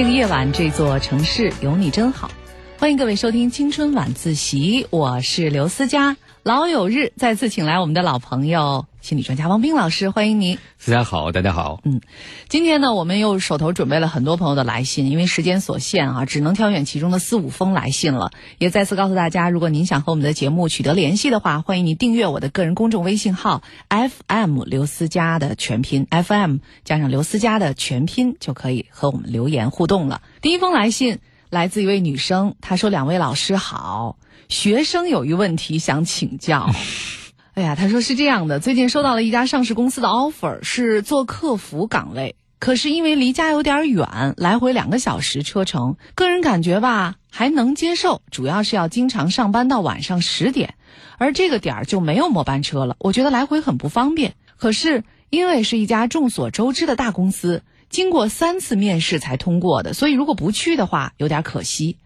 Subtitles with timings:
[0.00, 2.30] 这个夜晚，这座城市有你真好。
[2.78, 6.16] 欢迎各位收听《青春晚自习》，我是刘思佳。
[6.42, 10.58] 老友日再次请来我们的老朋友心理专家王斌老师，欢迎您。
[10.86, 11.80] 大家好，大家好。
[11.84, 12.00] 嗯，
[12.48, 18.30] 今天呢，我们又手头准备了很多朋友的来信，因为时间所限啊，只能挑选其中的四五封来信了。
[18.58, 30.20] 也再次告诉大家，如果您想和我们的节目取得联系的话，欢迎您订阅我的个人公众微信号 FM 刘思佳的全拼 FM 加上刘思佳的全拼，就可以和我们留言互动了。
[30.42, 31.20] 第一封来信。
[31.48, 34.16] 来自一位女生，她说：“两位老师好，
[34.48, 36.70] 学生有一问题想请教。
[37.60, 50.72] 哎呀，他说是这样的，最近收到了一家上市公司的 offer，是做客服岗位，可是因为离家有点远，来回两个小时车程，个人感觉吧还能接受，主要是要经常上班到晚上十点，
[51.18, 54.36] 而这个点儿就没有末班车了，我觉得来回很不方便。
[54.56, 61.98] 可是因为是一家众所周知的大公司。”经过三次面试才通过的，所以如果不去的话，有点可惜。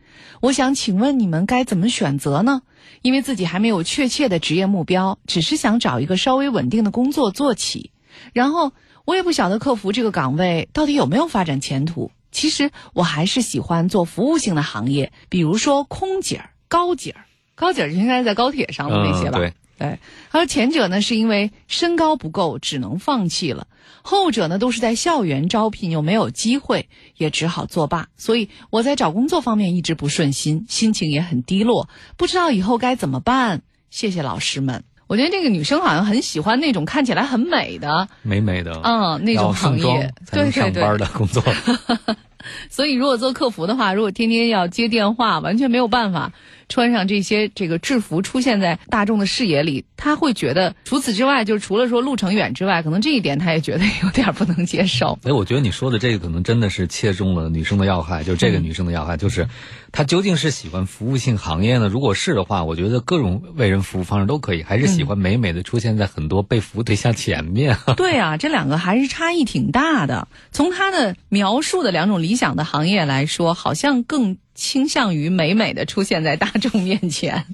[0.45, 2.61] 我想请问你们该怎么选择呢？
[3.01, 7.93] 因为自己还没有确切的职业目标，只是想找一个稍微稳定的工作做起。
[8.35, 8.73] 然后
[9.07, 12.11] 我也不晓得客服这个岗位到底有没有发展前途。
[12.31, 17.25] 其实我还是喜欢做服务性的行业，比如说空姐儿、高姐儿。
[17.55, 19.39] 高姐儿应该在高铁上的那些吧？
[19.39, 19.99] 对，对，
[20.31, 23.67] 而前者呢是因为身高不够，只能放弃了；
[24.07, 28.09] 后者呢都是在校园招聘，又没有机会，也只好作罢。
[28.19, 31.89] 所以我在找工作方面一直不顺心，心情也很低落，
[32.19, 33.63] 不知道以后该怎么办。
[33.89, 34.85] 谢谢老师们。
[35.07, 41.43] 我觉得这个女生好像很喜欢那种看起来很美的、美美的，嗯，那种行业，对上班的工作。
[42.69, 46.33] 所以如果做客服的话，如果天天要接电话，完全没有办法。
[46.69, 55.19] 穿上这些这个制服出现在大众的视野里，他会觉得除此之外，就是除了说路程远之外，可能这一点他也觉得有点不能接受。
[55.25, 59.49] 哎，我觉得你说的这个可能真的是切中了女生的要害，就是这个女生的要害，就是
[59.93, 61.89] 她究竟是喜欢服务性行业呢？
[61.89, 67.77] 如果是的话，我觉得各种为人服务方式都可以，还是喜欢美美的出现在很多被服务对象前面。
[67.97, 70.29] 对啊，这两个还是差异挺大的。
[70.53, 74.39] 从他的描述的两种理想的行业来说，好像更。
[74.55, 77.45] 倾向于美美的出现在大众面前。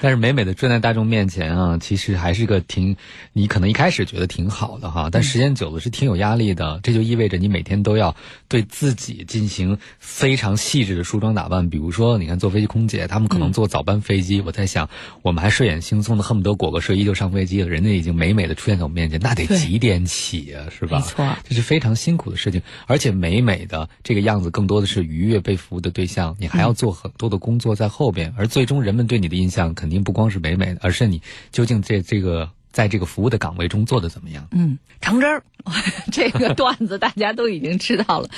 [0.00, 2.96] 但是美美的站在大众面前啊，其实还是个挺，
[3.32, 6.80] 你可能一开始觉得挺好的哈，但时间久了是挺有压力的。
[6.82, 8.14] 这就意味着你每天都要
[8.48, 11.68] 对自己进行非常细致的梳妆打扮。
[11.70, 14.88] 比如说，你看坐飞机空姐，他们可能坐早班飞机，我在想，
[15.22, 17.68] 我们还睡眼惺忪的，恨不得裹个睡衣就上飞机了。
[17.68, 20.98] 人家已经美美的出现在我们面前，那得几点起啊，是吧？
[20.98, 22.60] 没错，这是非常辛苦的事情。
[22.86, 29.74] 而且美美的这个样子，更多的是愉悦被服务的对象，你还要做很多的工作在后边，而最终人们对你的印象。
[29.74, 34.48] 肯定不光是美美的，而是你究竟在这个在这个服务的岗位中做的怎么样？
[34.50, 35.44] 嗯，长针儿，
[36.10, 38.28] 这个段子大家都已经知道了。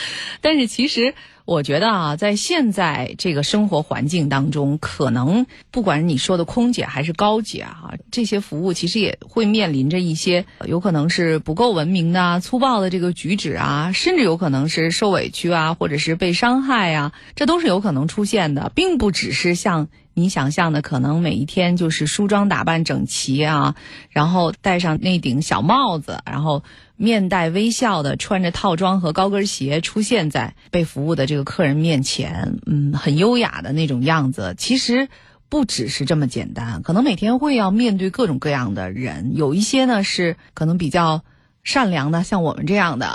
[0.41, 1.15] 但是其实
[1.45, 19.89] 我觉得啊，在现在这个生活环境当中，可能不管你说的空姐还是高姐啊，这些服务其实也会面临着一些有可能是不够文明的、粗暴的这个举止啊，甚至有可能是受委屈啊，或者是被伤害啊，这都是有可能出现的，并不只是像。
[20.15, 23.75] 你想象的可能每一天就是梳妆打扮整齐啊，
[24.11, 26.63] 然后戴上那顶小帽子，然后
[26.97, 34.55] 面带微笑的穿着套装和高跟鞋出现在被服务的这个客人面前，嗯，很优雅的那种样子。
[34.57, 35.09] 其实
[35.49, 41.23] 不只是这么简单，可能每天会要面对各种各样的人，有一些呢是可能比较
[41.65, 43.13] 善良的，像我们这样的。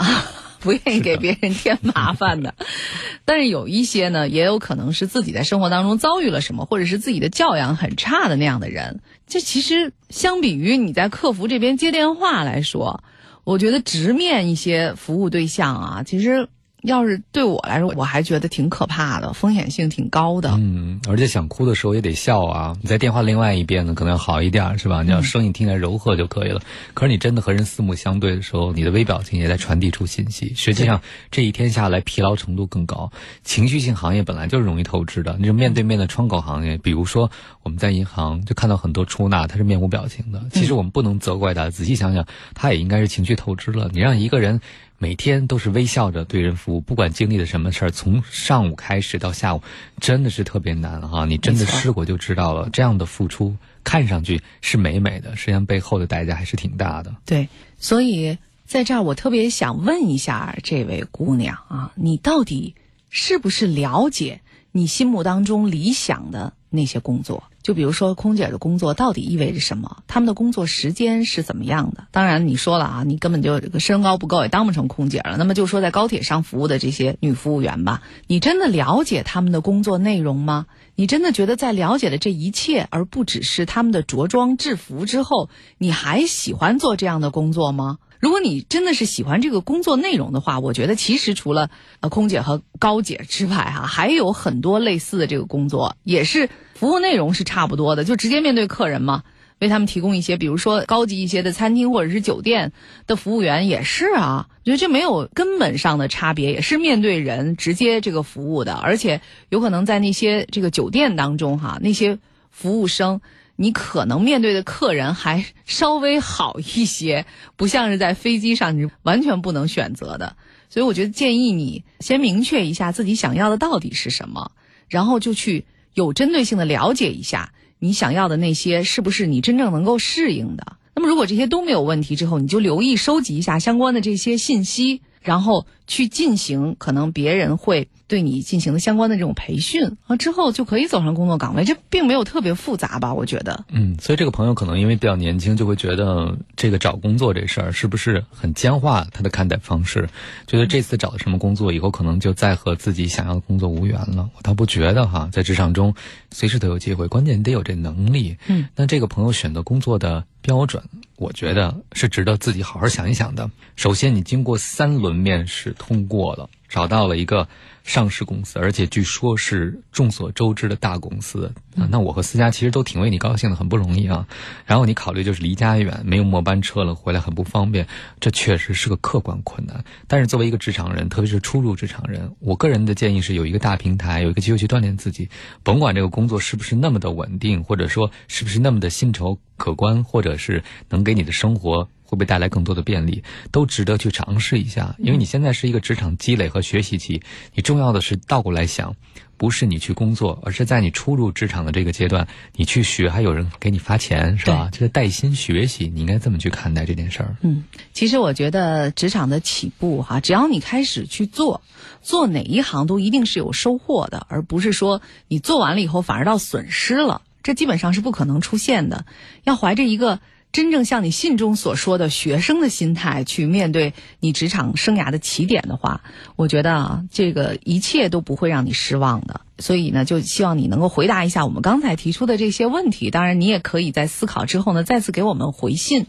[0.60, 2.54] 不愿意给别人添麻烦的，
[3.26, 9.02] 但是有一些呢，也有可能是自己在生活当中遭遇了什么，或者是自己的教养很差的那样的人。
[9.28, 13.04] 这其实相比于你在客服这边接电话来说，
[13.44, 16.50] 我觉得直面一些服务对象啊，其实。
[16.84, 20.52] 要是对我来说，我还觉得挺可怕的，风险性挺高的。
[20.58, 22.76] 嗯，而且想哭的时候也得笑啊。
[22.82, 25.04] 你在电话另外一边呢，可能要好一点，是吧？
[25.04, 26.62] 你要声音听起来柔和就可以了。
[26.94, 30.54] 可是你真的和人四目相对的时候，你的微表情也在传递出信息。
[30.56, 33.12] 实际上，这一天下来疲劳程度更高。
[33.44, 35.36] 情绪性行业本来就是容易透支的。
[35.40, 37.30] 那种面对面的窗口行业，比如说
[37.64, 40.42] 我们在银行就看到很多出纳，他是面无表情的。
[40.54, 42.26] 其实我们不能责怪他，仔细想想，
[42.56, 43.90] 他也应该是情绪透支了。
[43.92, 44.62] 你让一个人。
[45.02, 49.62] 每天都是微笑着对人服务，不管经历了什么事儿，从上午开始到下午，
[50.02, 51.26] 真的是特别难哈。
[51.26, 57.16] 你真的试过就知道了，这样的付出看上去是美美的，实际上背后的代价还是挺大的。
[57.26, 57.48] 对，
[57.80, 62.76] 所以在这儿我特别想问一下这位姑娘啊，你到底
[63.10, 64.42] 是不是了解
[64.74, 67.42] 你心目当中理想的那些工作？
[67.62, 70.04] 就比如说空姐的工作到底意味着什么？
[70.08, 72.08] 他们的工作时间是怎么样的？
[72.12, 75.38] 当然你说了啊，你根本就身高不够，也当不成空姐了。
[75.38, 80.68] 那么就说在高铁上服务的这些女服务员吧，你真的了解他们的工作内容吗？
[80.96, 87.98] 你真的觉得在了解了这一切，而不只是他们的着装制服之后，你还喜欢做这样的工作吗？
[88.20, 91.70] 如果你真的是喜欢这个工作内容的话，我觉得其实除了
[92.02, 99.24] 呃空姐和高姐之外，哈，还有很多类似的这个工作，也是服务内容是差不多的，就直接面对客人嘛，
[99.60, 102.74] 为他们提供一些，比如说高级一些的餐厅或者是酒店
[103.08, 112.20] 的服务员也是啊，我觉得这没有根本上的差别，也是面对人直接这个服务的，而且有可能在那些这个酒店当中哈，那些
[112.52, 113.22] 服务生。
[113.62, 117.26] 你可能面对的客人还稍微好一些，
[117.58, 120.38] 不像是在飞机上，你完全不能选择的。
[120.70, 124.52] 所以我觉得建议你先明确一下自己想要的到底是什么，
[124.88, 130.78] 然后就去有针对性的了解一下你想要的那些是不是你真正能够适应的。
[130.96, 135.02] 那么如果这些都没有问题之后，你就留意收集一下相关的这些信息。
[135.22, 143.14] 然后去进行可能别人会对你进行的相关的这种培训啊，之后就可以走上工作岗位，这并没有特别复杂吧？
[143.14, 143.64] 我觉得。
[143.70, 149.06] 嗯，所以这个朋友可能因为比较年轻，就会觉得这个找工作这事儿是不是很僵化？
[149.14, 150.10] 他的看待方式，
[150.48, 154.28] 觉得这次找的什么工作，以后可能就再和自己想要的工作无缘了。
[154.36, 155.94] 我倒不觉得哈，在职场中
[156.32, 158.36] 随时都有机会，关键你得有这能力。
[158.48, 160.82] 嗯，那这个朋友选择工作的标准。
[161.16, 163.52] 我觉得是值得自己好好想一想的。
[163.76, 167.48] 首先，你经过三轮面试通过了，找到了一个。
[167.90, 171.88] 上市公司，而且据说是众所周知的大公司啊。
[171.90, 174.28] 那我和思佳其实都挺为你高兴的，很不容易啊。
[174.64, 177.88] 然后你考虑就是离家远，没有末班车了，回来很不方便，
[178.20, 179.84] 这确实是个客观困难。
[180.08, 185.28] 但是作为一个职场人，特别是初入职场人，我个人的建议是有一个大平台，有一个机会去锻炼自己。
[185.64, 191.88] 甭管这个工作是不是那么的稳定，或者说是不是那么的薪酬可观，或者是能给你的生活。
[192.10, 194.96] 会不会带来更多的便利，都值得去尝试一下。
[194.98, 197.22] 因为你现在是一个职场积累和学习期，
[197.54, 198.96] 你重要的是倒过来想，
[199.38, 204.70] 不是你去工作，而是在你初入职场的这个阶段，你去学，还有人给你发钱，是吧？
[204.72, 207.36] 这是带薪学习，你应该这么去看待这件事儿。
[207.42, 207.64] 嗯，
[207.94, 211.62] 其实我觉得职场的起步哈，只要你开始去做，
[212.02, 219.06] 做哪一行都一定是有收获的，而不是说你做完了以后反而到损失了，这基本上是不可能出现的。
[219.44, 220.20] 要怀着一个。
[220.52, 226.02] 真正像你信中所说的学生的心态去面对你职场生涯的起点的话，
[226.36, 229.42] 我觉得啊，这个一切都不会让你失望的。
[229.60, 233.12] 所以呢，就希望你能够回答一下我们刚才提出的这些问题。
[233.12, 236.08] 当然，你也可以在思考之后呢，再次给我们回信。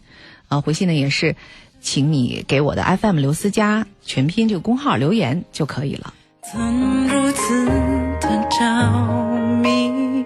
[0.48, 1.36] 啊，回信呢也是，
[1.82, 6.14] 请你给我的 FM 刘思佳全拼这个公号留言就可以了。
[6.50, 10.24] 曾如此的着迷，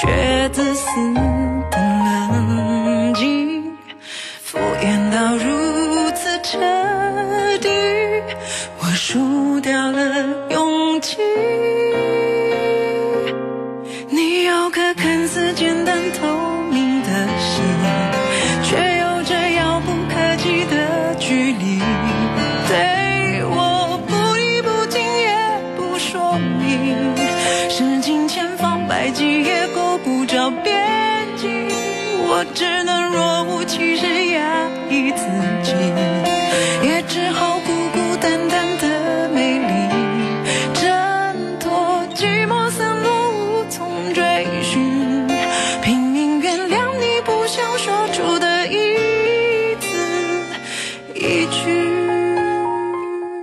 [0.00, 1.14] 却自私
[1.70, 1.78] 的
[2.30, 3.72] 冷静。
[4.42, 6.58] 敷衍到如此彻
[7.60, 7.68] 底，
[8.78, 11.16] 我输掉了勇气。
[32.38, 35.24] 我只能若无其事压抑自
[35.62, 35.72] 己
[36.86, 39.64] 也只好孤孤单单的美丽
[40.74, 45.26] 挣脱寂寞散落无从追寻
[45.82, 48.98] 拼命原谅你不想说出的一
[49.76, 49.88] 字
[51.14, 51.86] 一句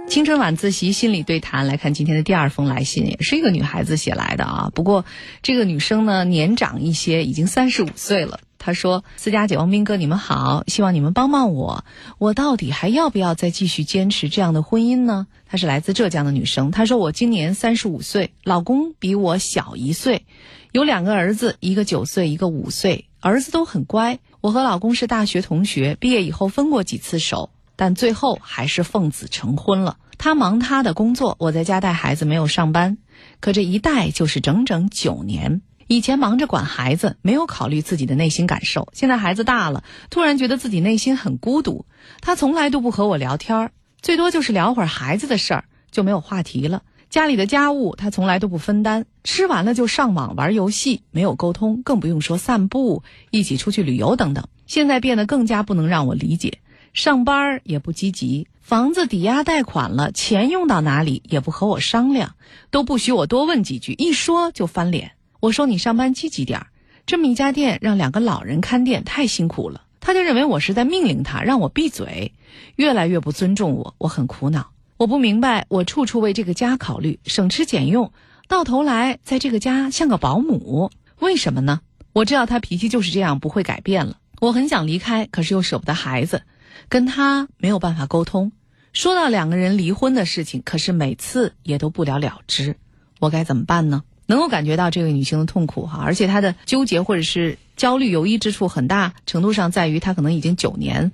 [0.07, 4.69] 青春晚自习心理对谈来看今天的第二封来信也是一个女孩子写来的啊。
[4.75, 5.03] 不过
[5.41, 8.39] 这个女生呢年长一些已经三十五岁了。
[8.65, 11.84] 她说：“思佳姐、王斌哥，你们好，希望你们帮帮我，
[12.17, 20.25] 我到底还要不要再继续坚持这样的婚姻呢？”她是来自浙江的女生，她说：“我今年三十五岁，老公比我小一岁，
[20.72, 24.20] 有两个儿子，一个九岁，一个五岁，儿子都很乖。
[24.39, 29.98] 我和老公是大学同学，毕业以后分过几次手。”但最后还是奉子成婚了。
[30.20, 33.00] 他忙他的工作，我在家带孩子，没有上班。
[33.39, 35.62] 可这一带就是整整九年。
[35.87, 38.89] 以前忙着管孩子，没有考虑自己的内心感受。
[38.93, 41.85] 现在孩子大了，突然觉得自己内心很孤独。
[42.21, 43.71] 他从来都不和我聊天儿，
[44.01, 46.83] 最多就是聊会儿孩子的事儿，就没有话题了。
[47.09, 54.47] 家里的家务他从来都不分担，吃完了就上网玩游戏，没有沟通，更不用说散步、一起出去旅游等等。
[54.65, 56.59] 现在变得更加不能让我理解。
[56.91, 62.35] 上班也不积极，房子抵押贷款了，钱用到哪里也不和我商量，
[62.71, 65.11] 都不许我多问几句，一说就翻脸。
[65.43, 66.67] 我说你上班积极点儿，
[67.05, 72.31] 这么一家店让两个老人看店太辛苦了，他就认为我是在命令他让我闭嘴，
[72.77, 74.71] 越来越不尊重我，我很苦恼。
[74.95, 78.13] 我不明白，我处处为这个家考虑，省吃俭用，
[78.47, 81.81] 到头来在这个家像个保姆，为什么呢？
[82.13, 84.15] 我知道他脾气就是这样，不会改变了。
[84.39, 86.43] 我很想离开，可是又舍不得孩子，
[86.88, 88.53] 跟他没有办法沟通。
[88.93, 92.77] 说到两个人离婚的事情，可是每次也都不了了之。
[93.19, 94.03] 我该怎么办呢？
[94.25, 101.12] 能够感觉到这位女性的痛苦哈，而且她的纠结或者是焦虑犹疑之处，很大程度上在于她可能已经九年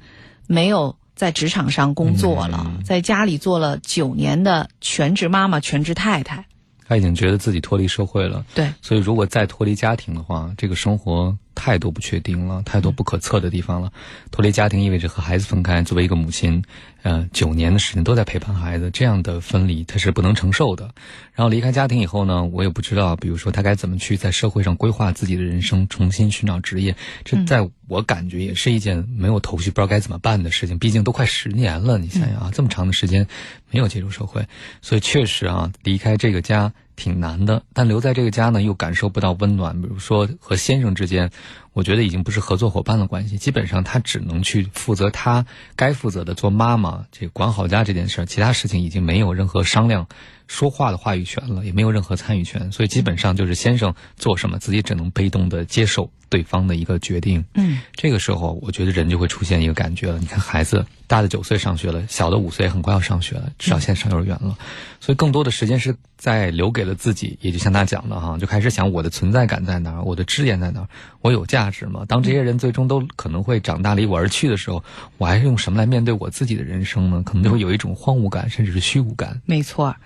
[0.47, 6.45] 没有在职场上工作了，在家里做了九年的全职妈妈、全职太太。
[6.87, 11.37] 她已经觉得自己脱离社会了，对，所以如果再脱离家庭的话，这个生活。
[11.59, 13.91] 太多不确定了，太多不可测的地方了。
[14.31, 15.83] 脱离家庭意味着和孩子分开。
[15.83, 16.63] 作为一个母亲，
[17.01, 20.85] 呃，九年的时间都在陪伴孩子，这样的分离她是不能承受的。
[21.33, 26.95] 然后离开家庭以后呢，我也不知道，比如说她该怎么去在社会上规划自己的人生，重新寻找职业。
[27.25, 30.79] 这在我感觉也是一件没有头绪、不知道该怎么办的事情。
[30.79, 33.27] 毕竟都快十年了，你想想啊，这么长的时间
[33.69, 34.47] 没有接触社会，
[34.81, 37.63] 所以确实啊，离开这个家挺难的。
[37.73, 39.81] 但留在这个家呢，又感受不到温暖。
[39.81, 41.31] 比如说和先生之间。
[41.73, 45.45] 我觉得已经不是合作伙伴的关系，基本上他只能去负责他
[45.75, 50.07] 该负责的，做妈妈，这管好家这件事儿，其他事情已经没有任何商量、
[50.47, 57.45] 说话的话语权了，也没有任何参与权，所以基本上就是先生做什么，自己只能被动的接受对方的一个决定。
[57.53, 64.57] 嗯，这个时候我觉得人就会出现一个感觉了，你看孩子大的九岁上学了，小的五岁很快要上学了，至少现在上幼儿园了，
[64.99, 70.89] 所以更多的时间是在留给了自己，也就像他讲的哈，就开始想我的存在感在哪儿，我的支点在哪儿，
[71.21, 71.58] 我有价。
[71.59, 72.05] 价值吗？
[72.07, 74.81] 当这些人最终都可能会长大离我而去的时候，
[75.17, 77.21] 我还是用什么来面对我自己的人生呢？
[77.25, 79.41] 可能就会有一种荒芜感，甚至是虚无感。
[79.45, 79.97] 没错，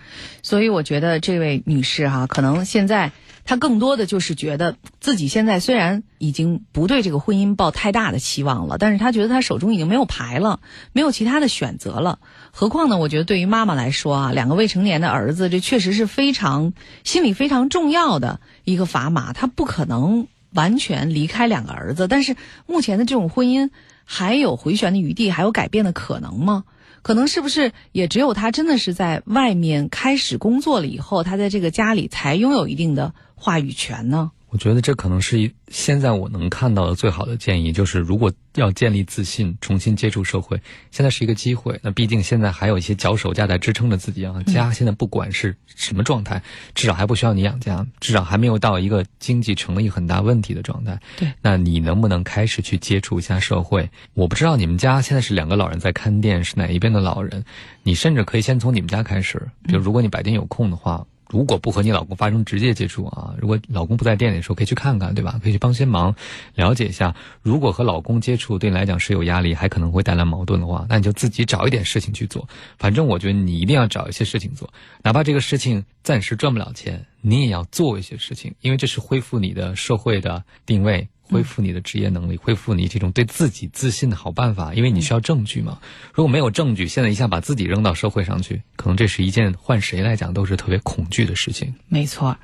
[0.42, 3.12] 所以我觉得这位女士哈，可能现在
[3.46, 10.60] 她更多的就是觉得自己现在虽然已经不对这个婚姻抱太大的期望了，但是她觉得她手中已经没有牌了，
[10.92, 12.18] 没有其他的选择了。
[12.52, 12.98] 何况呢？
[12.98, 20.28] 我觉得对于妈妈来说啊，两个未成年的儿子，这确实是非常心理非常重要的一个砝码，她不可能。
[20.54, 23.70] 完全离开两个儿子，但是目前的这种婚姻
[24.06, 26.64] 还有回旋的余地，还有改变的可能吗？
[27.02, 34.32] 可能是不是也只有他真的是在外面开始工作了以后，他在这个家里才拥有一定的话语权呢？
[34.54, 41.80] 我觉得这可能是一现在我能看到的最好的建议，就是如果要建立自信，重新接触社会，现在是一个机会。
[41.82, 46.40] 那毕竟现在还有一些脚手架在支撑着自己啊，家现在不管是什么状态，
[46.76, 51.00] 至少还不需要你养家，至少还没有到一个经济成了一个很大问题的状态。
[51.18, 53.90] 对，那你能不能开始去接触一下社会？
[54.14, 57.44] 我不知道你们家现在是两个老人在看店，是哪一边的老人？
[57.82, 61.04] 你甚至可以先从你们家开始，比如如果你白天有空的话。
[61.34, 65.40] 如果不和你老公发生直接接触啊，如果老公不在店里的时候，可以去看看，对吧？
[65.42, 66.13] 可以去帮些忙，
[66.54, 67.16] 了解一下。
[67.42, 72.48] 如果和老公接触对你来讲是有压力，还可能会带来矛盾的话，那你就自己找一点事情去做。
[72.78, 74.72] 反正我觉得你一定要找一些事情做，
[75.02, 81.10] 哪怕这个事情暂时赚不了钱，你也要做一些事情，因为这是恢复你的社会的定位。
[81.34, 85.80] 恢复你的职业能力，恢复你这种对自己自信的好办法，因为你需要证据嘛。
[86.13, 91.74] 如果没有证据，现在一下把自己扔到社会上去，可能这是一件换谁来讲都是特别恐惧的事情。
[91.88, 92.38] 没错，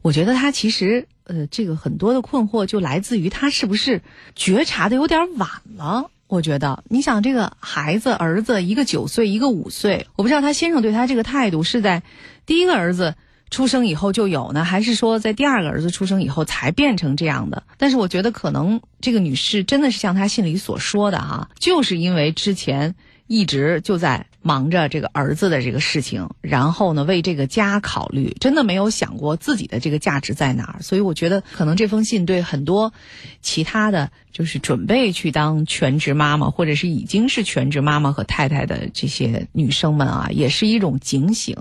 [0.00, 4.02] 我觉得他其实呃，这个很多的困惑就来自于他是不是
[4.36, 6.10] 觉察的有点晚了。
[6.28, 12.04] 我觉得，你想这个孩子儿子一个九岁，一个五岁，我不知道他先生对他这个态度是在
[12.46, 13.16] 第一个儿子。
[13.50, 17.62] 出生以后就有呢，还是说在第二个儿子出生以后才变成这样的？
[17.76, 22.94] 但是我觉得可能这个女士真的是像她信里所说的哈，就是因为之前
[23.26, 30.82] 一直就在忙着这个儿子的这个事情，然后呢为这个家考虑，真的没有想过自己的这个价值在哪儿。
[30.82, 32.92] 所以我觉得可能这封信对很多
[33.42, 41.56] 其他的就是准备去当全职妈妈，或者是已经是全职妈妈和太太的这些女生们啊，也是一种警醒。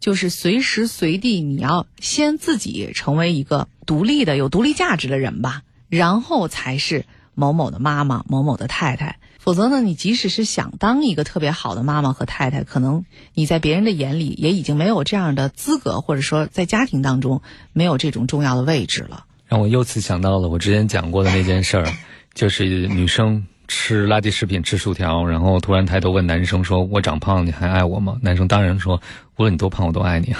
[0.00, 9.18] 就是随时随地，你要先自己成为一个独立的、有独立价值的人吧，然后才是某某的妈妈、某某的太太。
[9.38, 19.26] 否则呢，你即使是想当一个特别好的妈妈和太太，可能你在别人的眼里也已经没有这样的资格，或者说在家庭当中没有这种重要的位置了。
[19.46, 21.92] 让我由此想到了我之前讲过的那件事儿，
[22.32, 23.46] 就是女生。
[23.68, 29.00] 吃垃圾食品，吃薯条，然后突然抬头问男生说：“我长胖，你还爱我吗？”男生当然说
[29.36, 30.34] ：“无论你多胖，我都爱你。”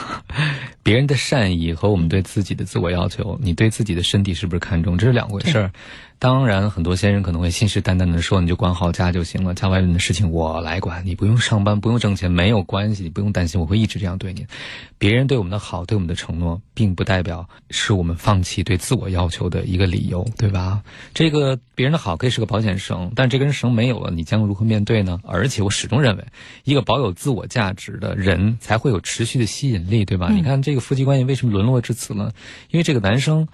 [0.82, 5.70] 别人的善意和我们对自己的自我要求，你对自己的身体是不是看重，这是两回事儿。
[6.24, 14.46] 当然，很多先生可能会信誓旦旦的说：“你就管好家就行了，家外面的事情我来管，你不用上班，不用挣钱，没有关系，你不用担心，我会一直这样对你。”
[14.96, 20.80] 别人对我们的好，对我们的承诺，并不代表是我们放弃对自我要求的一个理由，对吧？
[21.12, 25.20] 这个别人的好可以是个保险绳，但这根绳没有了，你将如何面对呢？
[25.24, 26.24] 而且我始终认为，
[26.64, 30.30] 一个保有自我价值的人才会有持续的吸引力，对吧？
[30.32, 32.32] 你看这个夫妻关系为什么沦落至此呢？
[32.70, 33.46] 因为这个男生。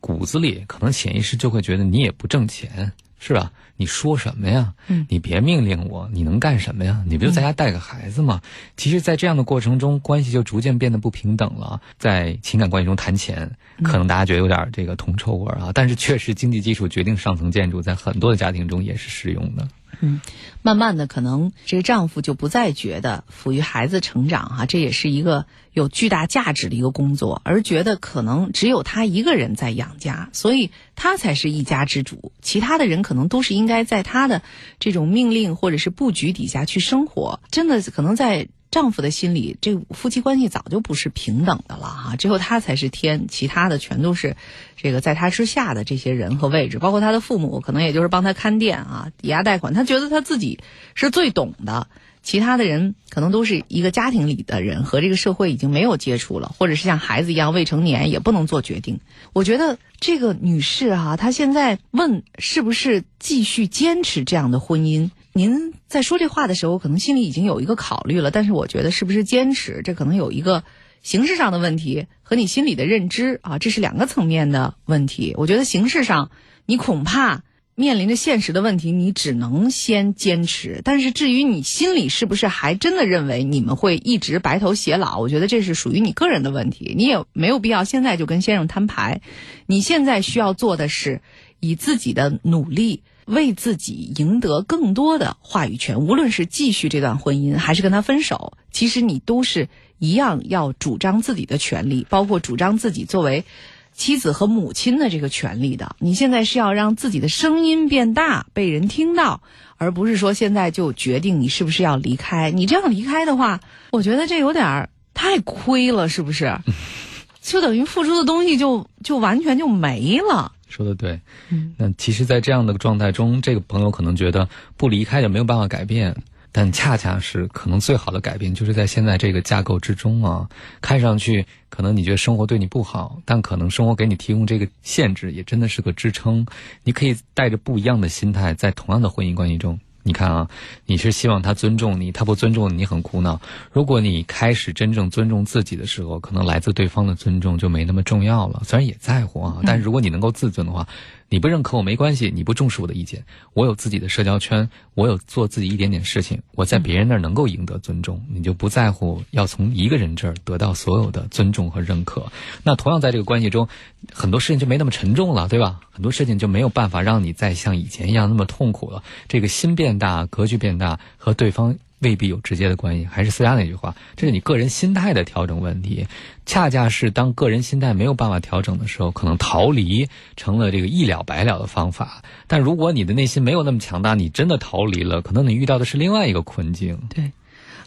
[0.00, 3.52] 骨子里可能潜意识就会觉得你也不挣钱，是吧？
[3.80, 4.74] 你说什么呀？
[4.88, 7.02] 嗯，你别命令我，你能干什么呀？
[7.06, 8.42] 你不就在家带个孩子吗？
[8.76, 11.80] 其实，在这样的过程中，关系就逐渐变得不平等了。
[11.96, 19.68] 在情感关系中谈钱，可能大家觉得有点这个铜臭味啊，但是确实经济基础决定上层建筑，在很多的家庭中也是适用的。
[20.00, 20.20] 嗯，
[20.62, 34.42] 慢慢的，可能这个丈夫就不再觉得抚育孩子成长哈，这也是一个有巨大价值的一个工作，而觉得可能只有他一个人在养家，所以他才是一家之主，其他的人可能都是应该在他的
[34.78, 37.40] 这种命令或者是布局底下去生活。
[37.50, 38.48] 真的，可能在。
[38.70, 44.36] 丈夫的心里，这夫妻关系早就不是平等的了哈，只有他才是天，其他的全都是
[44.76, 50.60] 这个在他之下的这些人和位置，包括他的父母，可能也就是帮他看店啊，抵押贷款，他觉得他自己
[50.94, 51.88] 是最懂的，
[52.22, 59.00] 其他的人可能都是一个家庭里的人，和这个社会已经没有接触了，或者是像孩子一样未成年，也不能做决定。
[59.32, 65.10] 我觉得这个女士哈，她现在问是不是继续坚持这样的婚姻。
[65.38, 70.64] 您在说这话的时候，可能心里已经有一个考虑了，但是我觉得是不是坚持，这可能有一个
[71.00, 75.34] 形式上的问题和你心里的认知啊，这是两个层面的问题。
[75.36, 76.32] 我觉得形式上，
[76.66, 77.44] 你恐怕
[77.76, 80.80] 面临着现实的问题，你只能先坚持。
[80.82, 89.20] 但是至于你心里是不是还真的认为你们会一直白头偕老，我觉得这是属于你个人的问题，你也没有必要现在就跟先生摊牌。
[89.66, 91.20] 你现在需要做的是
[91.60, 93.04] 以自己的努力。
[93.28, 99.68] 为自己赢得更多的话语权，无论是继续这段婚姻，还是跟他分手，其实你都是
[99.98, 103.44] 一样要主张自己的权利，包括主张自己作为
[103.92, 105.94] 妻子和母亲的这个权利的。
[105.98, 109.42] 你现在是要让自己的声音变大，被人听到，
[109.76, 112.50] 而不是说现在就决定你是不是要离开。
[112.50, 116.58] 你这样离开的话，我觉得这有点太亏了，是不是？
[117.42, 120.52] 就等于付出的东西就就完全就没了。
[120.68, 126.14] 说的对，嗯那其实，在这样的状态中，这个朋友可能觉得不离开就没有办法改变，
[126.52, 130.48] 但恰恰是可能最好的改变，就是在现在这个架构之中啊。
[130.80, 136.46] 看上去可能你觉得生活对你不好，但可能生活给你提供这个限制，也真的是个支撑。
[136.84, 139.78] 你可以带着不一样的心态，在同样的婚姻关系中。
[140.08, 140.48] 你看啊，
[140.86, 143.38] 你是希望他尊重你，他不尊重你，你很苦恼。
[143.70, 148.62] 如果你开始真正尊重自己的时候，可能来自对方的尊重就没那么重要了。
[148.64, 150.88] 虽然也在乎啊，但是如果你能够自尊的话。
[151.30, 162.32] 你不认可我没关系，你不重视我的意见，我有自己的社交圈，我有做自己一点点事情，我在别人那儿能够赢得尊重，你就不在乎要从一个人这儿得到所有的尊重和认可。
[162.62, 163.68] 那同样在这个关系中，
[164.12, 165.80] 很多事情就没那么沉重了，对吧？
[165.90, 169.02] 很多事情就没有办法让你再像以前一样那么痛苦了。
[169.28, 171.76] 这个心变大，格局变大，和对方。
[172.00, 176.06] 未必有直接的关系，还是思佳那句话，这是你个人心态的调整问题。
[176.46, 182.22] 恰恰是当个人心态没有办法调整的时候，可能逃离成了这个一了百了的方法。
[182.46, 186.98] 但如果你的内心没有那么强大，你真的逃离了，可能你遇到的是另外一个困境。
[187.10, 187.32] 对，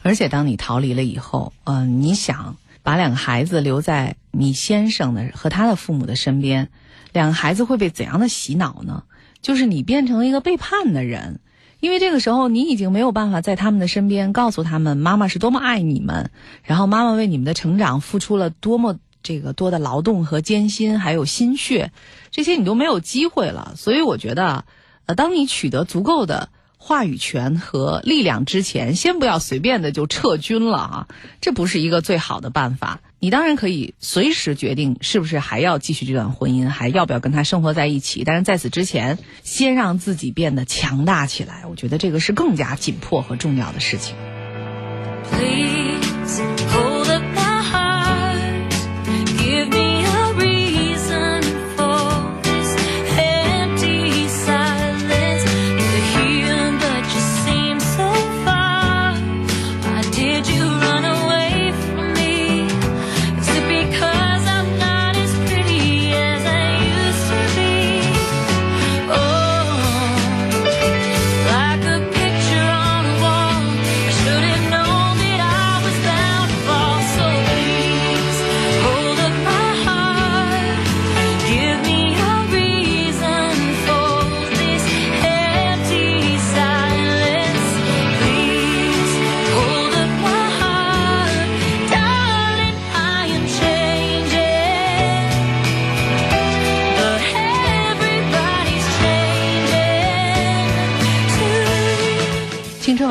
[0.03, 6.69] 而且当你逃离了以后，嗯，你想把两个孩子留在你先生的和他的父母的身边，
[7.13, 9.03] 两个孩子会被怎样的洗脑呢？
[9.41, 11.39] 就是你变成了一个背叛的人。
[11.81, 16.31] 因为这个时候，你已经没有办法在他们的身边告诉他们妈妈是多么爱你们，
[16.63, 21.91] 然后妈妈为你们的成长付出了多么这个多的劳动和艰辛，还有心血，
[22.31, 23.73] 这些你都没有机会了。
[23.75, 24.63] 所以我觉得，
[25.07, 26.47] 呃，当你取得足够的。
[26.83, 31.07] 话语权和力量之前，先不要随便的就撤军了啊！
[31.39, 33.01] 这不是一个最好的办法。
[33.23, 38.23] 你当然可以随时决定是不是还要继续这段婚姻，还要不要跟他生活在一起。
[38.23, 44.15] 但是在此之前，先让自己变得强大起来，我觉得这个是更加紧迫和重要的事情。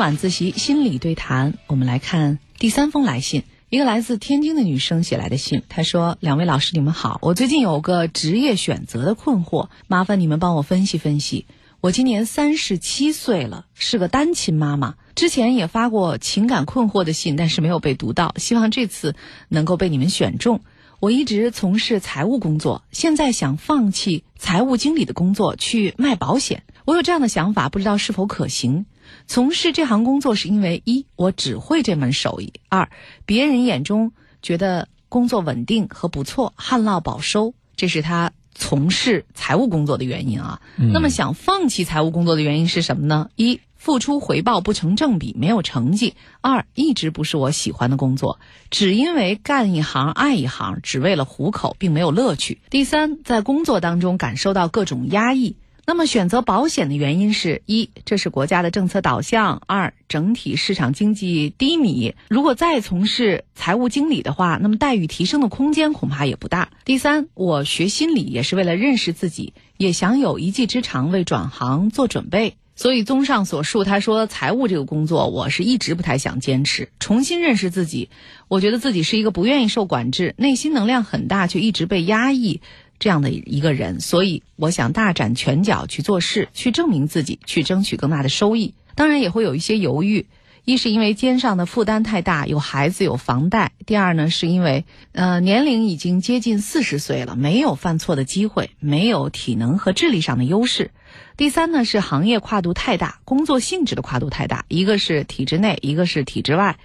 [0.01, 3.43] 晚自习心理对谈，我们来看第三封来信。
[3.69, 11.45] 一个来自天津的女生写来的信，她说：“两位老师，你们好，我最近有个职业选择的困惑，麻烦你们帮我分析分析。
[11.81, 14.95] 我今年三十七岁了，是个单亲妈妈。
[15.13, 19.15] 之前也发过情感困惑的信，但是没有被读到，希望这次
[19.49, 20.61] 能够被你们选中。
[20.99, 26.63] 我一直从事财务工作，现在想放弃财务经理的工作，去卖保险。
[26.85, 28.87] 我有这样的想法，不知道是否可行。”
[29.27, 32.89] 从事这行工作是因为一我只会这门手艺，二
[33.25, 40.61] 别人眼中觉得工作稳定和不错，旱涝保收，这是他从事财务工作的原因啊。
[40.77, 43.29] 那么想放弃财务工作的原因是什么呢？
[43.35, 55.55] 一付出回报不成正比，没有成绩；二一直不是我喜欢的工作，只因为干一行爱一行，只为了糊口，并没有乐趣；第三在工作当中感受到各种压抑。
[55.85, 66.69] 那么选择保险的原因是一，这是国家的政策导向；二，整体市场经济低迷，如果再从事财务经理的话，那么待遇提升的空间恐怕也不大。
[66.85, 72.55] 第三，我学心理也是为了认识自己，也想有一技之长，为转行做准备。
[72.73, 76.89] 所以，综上所述，他说财务这个工作，我是一直不太想坚持。
[76.99, 78.09] 重新认识自己，
[78.47, 82.61] 我觉得自己是一个不愿意受管制，内心能量很大，却一直被压抑。
[83.01, 88.75] 这样的一个人，所以我想大展拳脚去做事，去证明自己，去争取更大的收益。
[88.93, 90.27] 当然也会有一些犹豫，
[90.65, 100.91] 一是因为肩上的负担太大，有孩子有房贷；第二呢，是因为呃年龄已经接近四十岁了，没有犯错的机会，没有体能和智力上的优势；
[101.37, 106.77] 第三呢，是行业跨度太大，工作性质的跨度太大，一个是体制内，一个是体制外，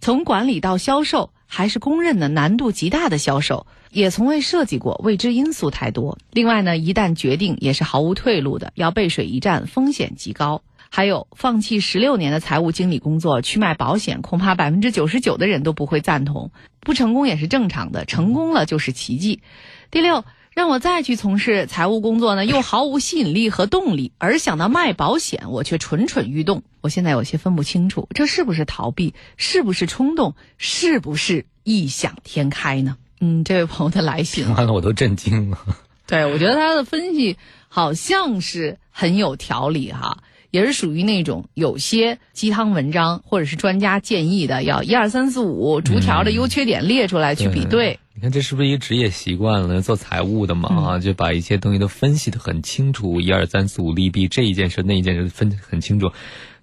[0.00, 3.66] 从管理到销售，还是公认的难度极大的销售。
[3.90, 6.16] 也从未设计过，未知因素太多。
[6.30, 10.62] 另外呢，一旦决定也是毫无退路的，要背水一战，风险极高。
[10.88, 16.50] 还有，放弃十六年的财务经理工作去卖保险，恐怕百分之九十九的人都不会赞同。
[16.80, 19.42] 不成功也是正常的，成功了就是奇迹。
[19.90, 26.62] 第六，让我再去从事财务工作呢，又毫无吸引力和动力，而想到卖保险，我却蠢蠢欲动。
[26.82, 29.14] 我现在有些分不清楚，这是不是逃避？
[29.36, 30.34] 是不是冲动？
[30.58, 32.98] 是不是异想天开呢？
[33.20, 35.58] 嗯，这位朋友的来信，完了我都震惊了。
[36.06, 37.38] 对，我觉得他的分析
[37.68, 40.18] 好像是很有条理哈，
[40.52, 47.98] 也是属于那种有些鸡汤文章或者是专家建议的，要一二三四五逐条的优缺点列出来去比对。
[48.14, 49.80] 你看这是不是一个职业习惯了？
[49.80, 56.12] 做财务的嘛啊，就把一些东西都分析的很清楚，一二三四五利弊，这一件事那一件事分很清楚。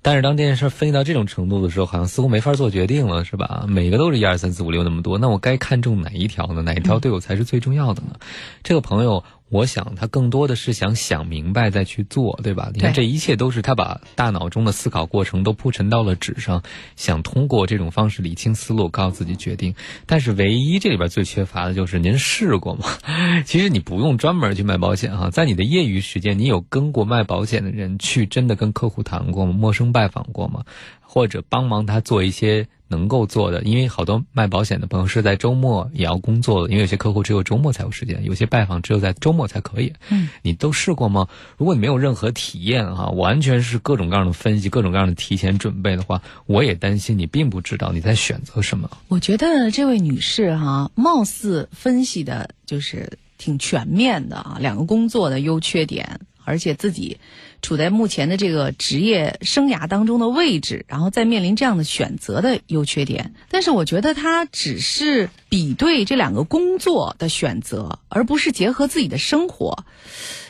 [0.04, 3.66] 但是当这件事分析到这种程度的时候，好像似乎没法做决定了，是吧？
[3.68, 6.62] 每个都是一二三四五六那么多，那我该看重哪一条呢？
[6.62, 8.14] 哪一条对我才是最重要的呢？
[8.62, 9.24] 这个朋友。
[9.50, 12.70] 我想他更多的是想想明白再去做，对吧？
[12.74, 16.62] 你看这一切都是他把大脑中的思考过程都铺陈到了纸上，
[16.96, 19.74] 想通过这种方式理清思路，告诉自己决定。
[20.06, 22.86] 但是唯一这里边最缺乏的就是您试过吗？
[23.46, 29.54] 其实你不用专门去卖保险哈，在你的业余时间，你有跟过卖保险的人去真的跟客户谈过吗？
[29.54, 30.64] 陌生拜访过吗？
[31.02, 32.68] 或者帮忙他做一些。
[32.90, 39.94] 能够做的，因为好多卖保险的朋友是在周末也要工作的，因为有些客户只有周末才有时间，有些拜访只有在周末才可以。
[40.10, 41.30] 嗯，你都试过吗？
[41.56, 48.90] 如果你没有任何体验哈，完全是各种各样的分析，各种各样的提前准备的话，我也担心你并不知道你在选择什么。
[49.08, 56.20] 我觉得这位女士哈，貌似分析的就是挺全面的啊，两个工作的优缺点。
[56.46, 57.20] 而且自己
[57.62, 63.34] 处在目前的这个职业生涯当中的位置，然后再面临这样的选择的优缺点。
[63.50, 69.84] 但是我觉得他只是比对这两个工作的选择，而不是结合自己的生活。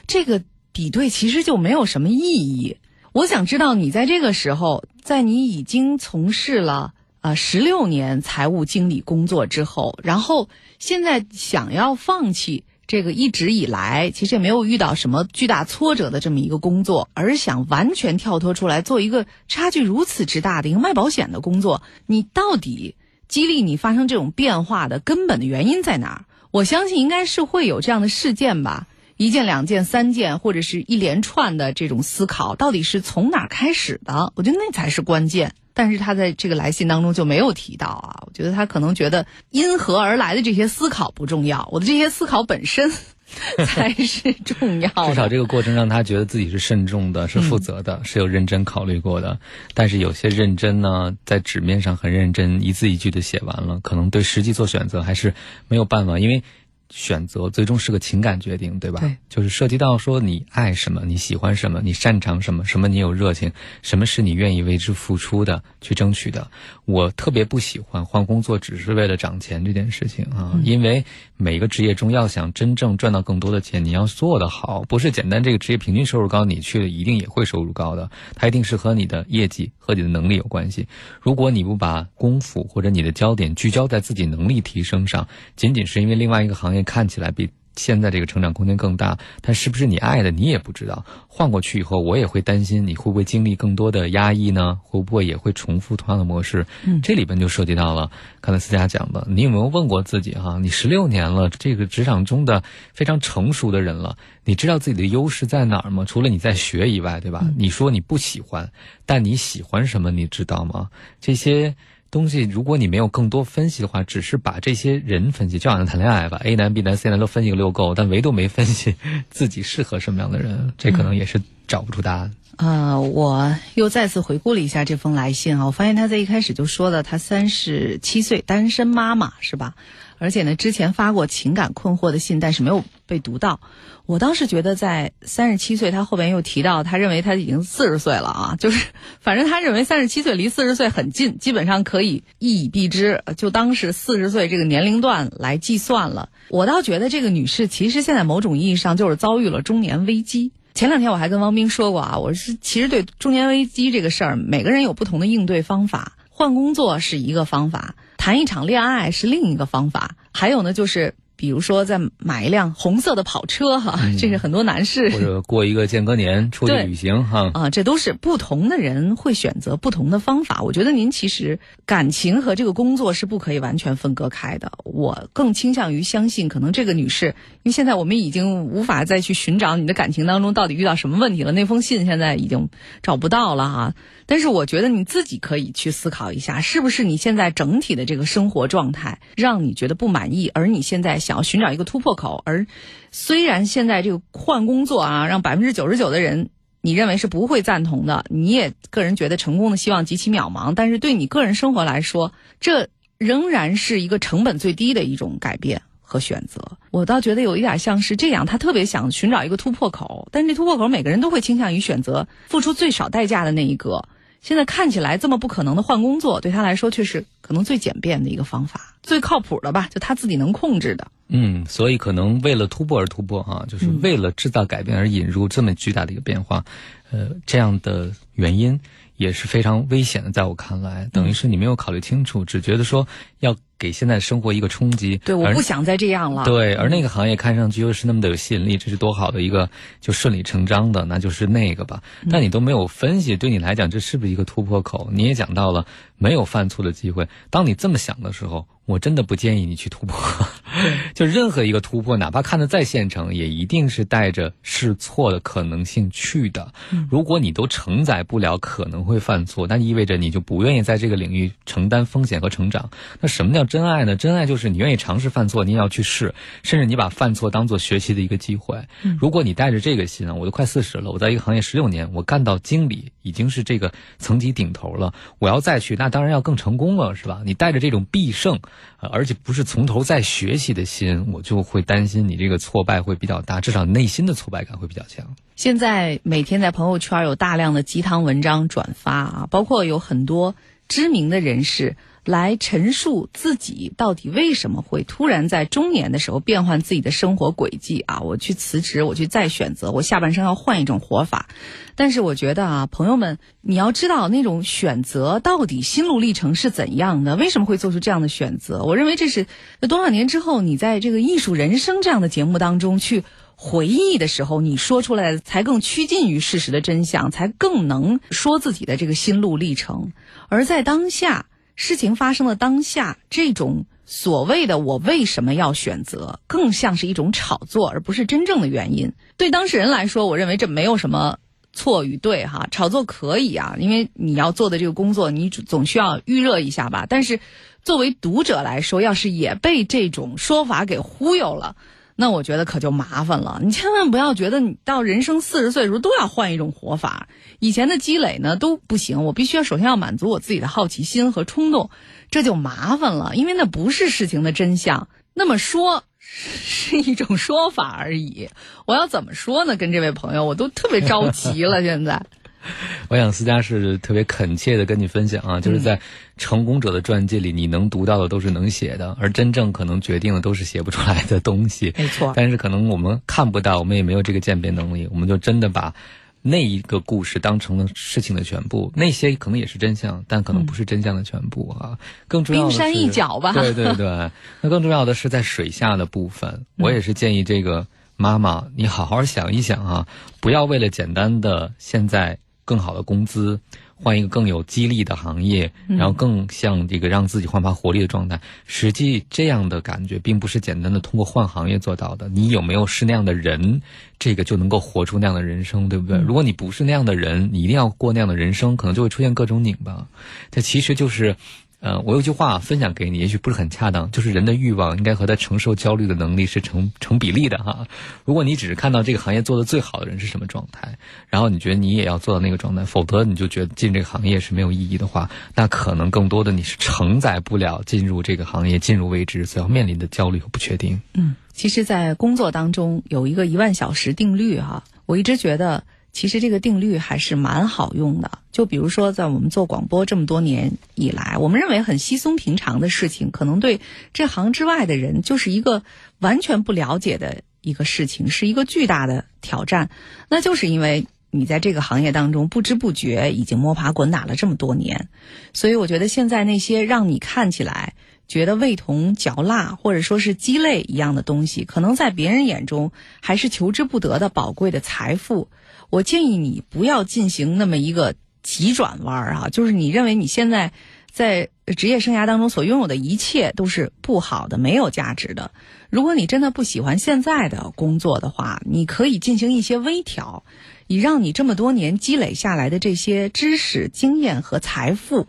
[0.07, 2.77] 这个比对其实就没有什么意义。
[3.11, 12.63] 我想知道你在这个时候，在你已经从事了啊十六年财务经理工作之后，然后现在想要放弃。
[12.89, 22.95] 这个一直以来其实也没有遇到什么巨大挫折的这么一个工作，而想完全跳脱出来做一个差距如此之大的一个卖保险的工作，你到底
[23.27, 26.25] 激励你发生这种变化的根本的原因在哪儿？
[26.49, 28.87] 我相信应该是会有这样的事件吧，
[29.19, 34.31] 一件、两件、三件，或者是一连串的这种思考，到底是从哪开始的？
[34.33, 35.51] 我觉得那才是关键。
[35.73, 42.91] 但是他在这个来信当中就没有提到啊，我觉得他可能觉得因何而来的这些思考不重要，我的这些思考本身
[43.65, 44.89] 才是重要。
[45.09, 49.37] 至少这个过程让他觉得自己是慎重的，是负责的，是有认真考虑过的。
[49.73, 55.33] 但是有些认真呢，在纸面上很认真，一字一句的写完了，可能对实际做选择还是
[55.67, 56.41] 没有办法，因为。
[56.89, 58.99] 选择最终是个情感决定，对吧？
[58.99, 66.49] 对，就是涉及到说你爱什么，你喜欢什么，你擅长什么，什么你有热情，什么是你愿意为之付出的，去争取的。
[66.85, 71.05] 我特别不喜欢换工作只是为了涨钱这件事情啊，因为
[71.37, 80.87] 每个职业中要想真正赚到更多的钱，你要做得好，不是简单这个职业平均收入高，你去了一定也会收入高的，它一定是和你的业绩和你的能力有关系。
[81.21, 91.05] 如果你不把功夫或者你的焦点聚焦在自己能力提升上，仅仅是因为另外一个行业看起来比现在这个成长空间更大，但是不是你爱的你也不知道。
[91.29, 94.77] 换过去以后，我也会担心你会不会经历更多的压抑呢？
[94.83, 96.65] 会不会也会重复同样的模式？
[96.83, 98.11] 嗯，这里边就涉及到了
[98.41, 100.59] 刚才思佳讲的，你有没有问过自己哈？
[100.59, 102.61] 你十六年了，这个职场中的
[102.93, 106.03] 非常成熟的人了，你知道自己的优势在哪儿吗？
[106.05, 107.47] 除了你在学以外，对吧？
[107.55, 108.69] 你说你不喜欢，
[109.05, 110.11] 但你喜欢什么？
[110.11, 110.89] 你知道吗？
[111.21, 111.73] 这些。
[112.11, 118.95] 东西，如果你没有更多分析的话，只是把这些人分析，就好像谈恋爱吧，A 男、B 男、C 男都分析个六够，但唯独没分析
[119.29, 122.33] 自己适合什么样的人，这可能也是找不出答案。
[122.57, 129.75] 呃，我又再次回顾了一下这封来信啊，我发现他在一开始就说了，他三十七岁，单身妈妈，是吧？
[130.17, 133.59] 而且呢，之前发过情感困惑的信，但是没有被读到。
[134.05, 138.87] 我当时觉得，在三十七岁，他后边又提到，他认为他已经四十岁了啊，就是
[139.19, 146.29] 反正他认为三十七岁离四十岁很近，基本上可以一以蔽之，就当是四十岁这个年龄段来计算了。
[146.49, 150.51] 我倒觉得这个女士其实现在某种意义上就是遭遇了中年危机。
[150.73, 157.95] 前两天我还跟汪斌说过啊，我是其实对中年危机这个事儿，每个人有不同的应对方法，换工作是一个方法。
[158.17, 170.61] 谈一场恋爱是另一个方法，还有呢，就是比如说再买一辆红色的跑车哈，这是很多男士或者过一个间隔年出去旅行哈 啊，这都是不同的人会选择不同的方法。
[170.63, 174.73] 我觉得您其实感情和这个工作是不可以完全分割开的。
[174.83, 177.27] 我更倾向于相信，可能这个女士，
[177.63, 182.67] 因为现在我们已经无法再去寻找你的感情当中到底遇到什么问题了，那封信现在已经
[183.01, 183.95] 找不到了哈。
[184.25, 192.41] 但是我觉得你自己可以去思考一下，是不是你现在整体的这个生活状态让你觉得不满意，而你现在想要寻找一个突破口。
[192.43, 192.65] 而
[193.11, 196.49] 虽然现在这个换工作啊，让百分之九十九的人
[196.81, 200.73] 你认为是不会赞同的，你也个人觉得成功的希望极其渺茫。
[200.73, 202.87] 但是对你个人生活来说，这
[203.19, 206.79] 仍然是一个成本最低的一种改变和选择。
[206.89, 214.03] 我倒觉得有一点像是这样，他特别想寻找一个突破口，但是这突破口每个人都会倾向于选择付出最少代价的那一个。
[214.41, 219.87] 现在看起来这么不可能的换工作，对他来说却是可能最简便的一个方法，最靠谱的吧？
[219.91, 221.07] 就他自己能控制的。
[221.27, 226.65] 嗯，所以可能为了突破而突破啊，就是为了制造改变而引入这么巨大的一个变化，
[227.11, 228.79] 呃，这样的原因
[229.17, 230.31] 也是非常危险的。
[230.31, 233.07] 在我看来，等于是你没有考虑清楚，只觉得说
[233.39, 233.55] 要。
[233.79, 236.43] 给现在生活一个冲击，对，我不想再这样了。
[236.43, 239.69] 对，而那个行业看上去又是那么的有吸引力，这是多好的一个
[240.01, 242.03] 就顺理成章的，那就是那个吧。
[242.29, 245.09] 但你都没有分析，对你来讲这是不是一个突破口？
[245.13, 245.85] 你也讲到了
[246.17, 247.29] 没有犯错的机会。
[247.49, 250.19] 当你这么想的时候，我真的不建议你去突破。
[251.15, 256.73] 就任何一个突破，哪怕看得再现成，也一定是带着试错的可能性去的。
[257.09, 262.89] 如果你都承载不了可能会犯错，那意味着你就不愿意在这个领域承担风险和成长。
[263.21, 263.68] 那什么叫？
[263.69, 264.15] 真爱呢？
[264.15, 268.83] 真爱就是你愿意尝试犯错，你也要去试，甚至你把犯错当做学习的一个机会。
[269.19, 277.41] 如果你带着这个心啊，我都快四十了，我在一个行业十六年，我干到经理已经是这个层级顶头了，我要再去，那当然要更成功了，是吧？
[277.45, 278.59] 你带着这种必胜，
[278.97, 285.35] 而且不是从头再学习的心，我就会担心你这个挫败会比较大，至少内心的挫败感会比较强。
[285.55, 290.55] 现在每天在朋友圈有大量的鸡汤文章转发啊，包括有很多
[290.87, 291.95] 知名的人士。
[292.29, 298.19] 来陈述自己到底为什么会突然在中年的时候变换自己的生活轨迹啊？
[298.19, 301.49] 我去辞职，我去再选择，我下半生要换一种活法。
[301.95, 307.35] 但是我觉得啊，朋友们，你要知道那种选择到底心路历程是怎样的？
[307.35, 308.83] 为什么会做出这样的选择？
[308.83, 309.47] 我认为这是
[309.89, 313.23] 多少年之后，你在这个艺术人生这样的节目当中去
[313.55, 320.13] 回忆的时候，你说出来才更趋近于事实的真相，才更能说自己的这个心路历程。
[320.47, 321.47] 而在当下。
[321.79, 329.13] 事情发生的当下，这种所谓的“我为什么要选择”，更像是一种炒作，而不是真正的原因。
[329.37, 331.39] 对当事人来说，我认为这没有什么
[331.71, 337.05] 错与对哈，炒作可以啊，因为你要做的这个工作，你总需要预热一下吧。
[337.07, 337.39] 但是，
[337.81, 341.77] 作为读者来说，要是也被这种说法给忽悠了。
[342.21, 347.29] 那我觉得可就麻烦了，你千万不要觉得你到人生四十岁的时候都要换一种活法，
[347.59, 351.89] 以前的积累呢都不行，我必须要首先要满足我自己的好奇心和冲动，
[352.29, 355.07] 这就麻烦了，因为那不是事情的真相。
[355.33, 358.49] 那么说是 一种说法而已。
[358.85, 359.77] 我要怎么说呢？
[359.77, 361.81] 跟这位朋友，我都特别着急了。
[361.87, 362.25] 现在，
[363.09, 365.99] 我想思佳是特别恳切的跟你分享啊，就是在
[366.37, 371.93] 成功者的传记里，你能读到的都是能写的，而真正可能决定的都是写不出来的东西。
[371.97, 375.93] 没错，但是可能我们看不到，我们也没有这个鉴别能力，我们就真的把。
[376.41, 381.99] 那一个故事当成了事情的全部，那些可能也是真相，但可能不是真相的全部啊。
[382.29, 383.51] 更重要的是冰山一角吧。
[383.51, 386.65] 对对对，那更重要的是在水下的部分。
[386.77, 390.07] 我也是建议这个妈妈，你好好想一想啊，
[390.39, 392.37] 不要为了简单的现在
[392.69, 393.59] 更好的工资。
[394.01, 398.39] 换一个更有激励的行业，然后更像这个让自己焕发活力的状态。
[398.65, 402.29] 实际这样的感觉并不是简单的通过换行业做到的。
[402.29, 403.81] 你有没有是那样的人，
[404.17, 406.17] 这个就能够活出那样的人生，对不对？
[406.19, 410.07] 如果你不是那样的人，你一定要过那样的人生，可能就会出现各种拧巴。
[410.49, 411.35] 这其实就是。
[411.81, 417.87] 呃，我有句话分享给你，也许不是很恰当，就是人的欲望应该和他承受焦虑的能力是成成比例的哈。
[418.25, 420.97] 如果你只是看到这个行业做的最好的人是什么状态，
[421.29, 431.01] 然后你觉得你也要做到那个状态，否则你就觉得进这个行业是没有意义的话，那可能更多的你是承载不了进入这个行业、进入未知所要面临的焦虑和不确定。
[431.13, 435.85] 嗯，其实，在工作当中有一个一万小时定律哈，我一直觉得。
[436.11, 438.39] 其实这个定律还是蛮好用的。
[438.51, 443.79] 就比如说，在我们做广播这么多年以来，我们认为很稀松平常的事情，可能对
[444.13, 445.83] 这行之外的人就是一个
[446.19, 449.89] 完全不了解的一个事情，是一个巨大的挑战。
[450.29, 455.07] 那就是因为你在这个行业当中不知不觉已经摸爬滚打了这么多年，
[455.53, 457.93] 所以我觉得现在那些让你看起来
[458.27, 462.91] 觉得味同嚼蜡或者说是鸡肋一样的东西，可能在别人眼中
[463.21, 465.47] 还是求之不得的宝贵的财富。
[465.89, 470.71] 我建议你不要进行那么一个急转弯儿啊，就是你认为你现在
[471.11, 475.51] 在职业生涯当中所拥有的一切都是不好的、没有价值的。
[475.89, 480.43] 如果你真的不喜欢现在的工作的话，你可以进行一些微调，
[480.87, 485.27] 以让你这么多年积累下来的这些知识、经验和财富，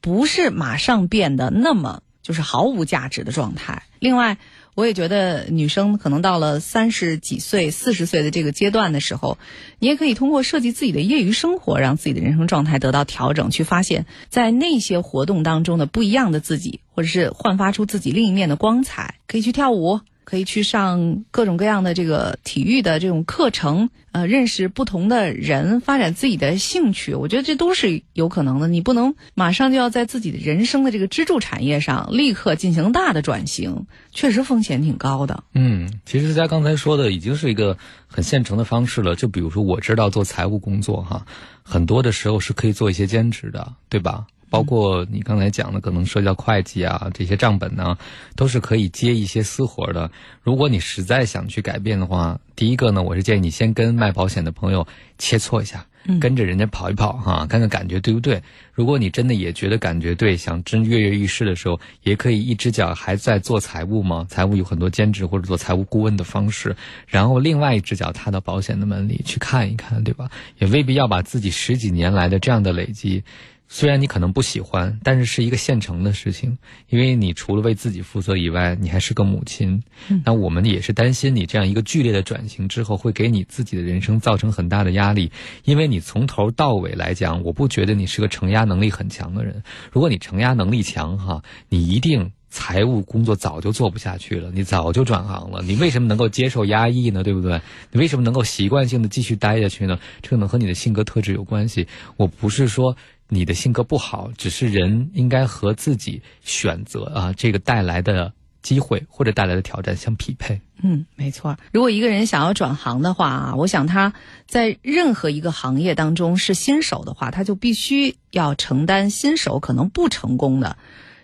[0.00, 3.82] 不是马上变得那么就是毫无价值的状态。
[3.98, 4.38] 另外。
[4.78, 9.36] 我也觉得，女生可能到了三十几岁、四十岁的这个阶段的时候，
[9.80, 19.16] 你也可以通过设计自己的业余生活，让自己的人生状态得到调整，去发现，在那些活动当中的不一样的自己，或者是焕发出自己另一面的光彩。
[19.26, 19.98] 可以去跳舞。
[20.28, 27.14] 可以去上各种各样的这个体育的这种课程，呃，认识不同的人，发展自己的兴趣。
[27.14, 28.68] 我觉得这都是有可能的。
[28.68, 35.44] 你不能马上就要在自己的人生的这个支柱产业上立刻进行大的转型，确实风险挺高的。
[35.54, 39.16] 嗯，其实大家刚才说的已经是一个很现成的方式了。
[39.16, 41.24] 就比如说，我知道做财务工作哈，
[41.62, 44.26] 很多的时候是可以做一些兼职的，对吧？
[44.50, 47.96] 包括你刚才讲的，可能涉及到会计啊，这些账本呢，
[48.34, 50.10] 都是可以接一些私活的。
[50.42, 54.86] 如果你实在想去改变的话，第一个呢，我是建议你先跟卖保险的朋友
[55.18, 55.84] 切磋一下，
[56.20, 58.42] 跟着人家跑一跑哈，看看感觉对不对。
[58.72, 64.24] 如果你真的也觉得感觉对，想真跃跃欲试的时候，也可以一只脚还在做财务嘛？
[64.28, 66.74] 财务有很多兼职或者做财务顾问的方式，
[67.06, 70.30] 然后另外一只脚踏到保险的门里去看一看，对吧？
[70.58, 73.22] 也未必要把自己十几年来的这样的累积。
[73.70, 76.56] 虽然你可能不喜欢，但是是一个现成的事情，
[76.88, 79.82] 因为你除了为自己负责以外，你还是个母亲。
[80.24, 85.30] 那我们也是担心你这样一个剧烈的转型之后，会给你自己的人生造成很大的压力，
[85.64, 89.62] 因为你从头到尾来讲，我不觉得你是个承压能力很强的人。
[89.92, 95.62] 如果你承压能力强哈，你一定财务工作早就做不下去了，你早就转行了。
[95.62, 97.22] 你为什么能够接受压抑呢？
[97.22, 97.60] 对不对？
[97.92, 99.98] 你为什么能够习惯性的继续待下去呢？
[100.22, 101.86] 这可能和你的性格特质有关系。
[102.16, 102.96] 我不是说。
[103.28, 110.60] 你的性格不好，只是人应该和自己选择啊，这个带来的机会或者带来的挑战相匹配。
[110.82, 111.56] 嗯，没错。
[111.72, 114.12] 如果一个人想要转行的话啊，我想他
[114.46, 120.76] 在任何一个行业当中是新手的话，他就必须要承担新手可能不成功的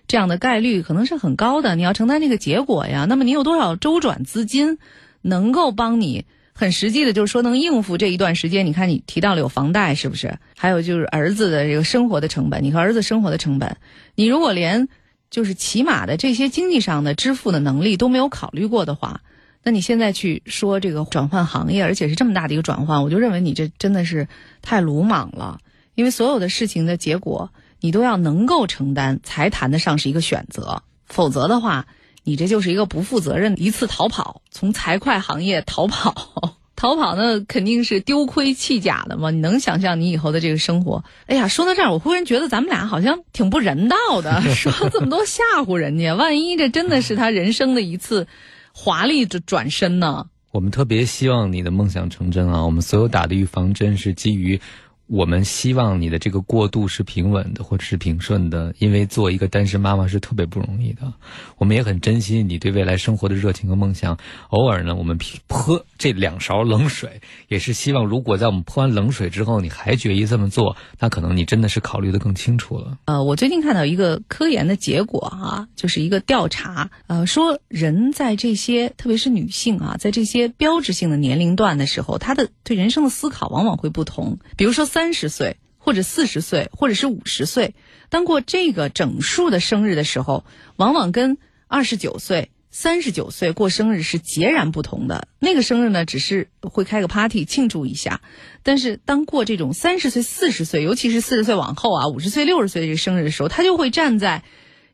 [0.07, 1.77] 这样的概率，可能是很高的。
[1.77, 3.07] 你要承担这个结果呀。
[3.09, 4.79] 那么你有多少周转资金
[5.23, 6.27] 能够帮你？
[6.57, 8.65] 很实际的，就是说能应付这一段时间。
[8.65, 10.39] 你看，你提到了有房贷，是不是？
[10.57, 13.77] 还有就是儿子的这个生活的成本，你和儿子生活的成本，
[14.15, 14.89] 你如果连
[15.31, 19.21] 就是起码的这些经济上的支付的能力都没有考虑过的话，
[19.65, 24.29] 那你现在去说这个转换行业，而且是这么大的一个转换，我就认为你这真的是
[24.63, 25.59] 太鲁莽了。
[25.97, 27.51] 因为所有的事情的结果，
[27.81, 30.83] 你都要能够承担，才谈得上是一个选择。
[31.07, 31.87] 否则的话。
[32.25, 39.31] 你这就是一个不负责任一次逃跑，从财会行业逃跑，逃跑那肯定是丢盔弃甲的嘛。
[39.31, 41.05] 你能想象你以后的这个生活？
[41.27, 48.27] 哎呀，说到这儿，我忽然觉得咱们俩好像挺不人道的， 说这么多吓唬人家，万一这真的是他人生的一次
[48.73, 50.27] 华丽的转身呢？
[50.51, 52.65] 我们特别希望你的梦想成真啊！
[52.65, 54.61] 我们所有打的预防针是基于。
[55.07, 61.13] 我们希望你的这个过渡是平稳的，或者是平顺的，因为做一个单身妈妈是特别不容易的。
[61.59, 64.19] 我们也很珍惜你对未来生活的热情和梦想。
[64.49, 72.97] 偶尔呢，我们泼这两勺冷水，也是希望如果在我们泼完冷水之后，你还决意这么做，那可能你真的是考虑的更清楚了。
[73.05, 84.39] 呃，我最近看到一个科研的结果啊，就是一个调查，呃，说人在这些，特别是女性啊，在这些标志性的年龄段的时候，她的对人生的思考往往会不同。
[84.57, 84.89] 比如说。
[84.95, 87.75] 三十岁，或者四十岁，或者是五十岁，
[88.11, 90.45] 当过这个整数的生日的时候，
[90.77, 91.37] 往往跟
[91.67, 95.27] 二十九岁、三十九岁过生日是截然不同的。
[95.41, 98.21] 那个生日呢，只是会开个 party 庆祝一下，
[98.63, 104.45] 但是当过这种三十岁、四十岁，尤其是四十岁往后啊，五十岁、六十岁的这个生日的时候，他就会站在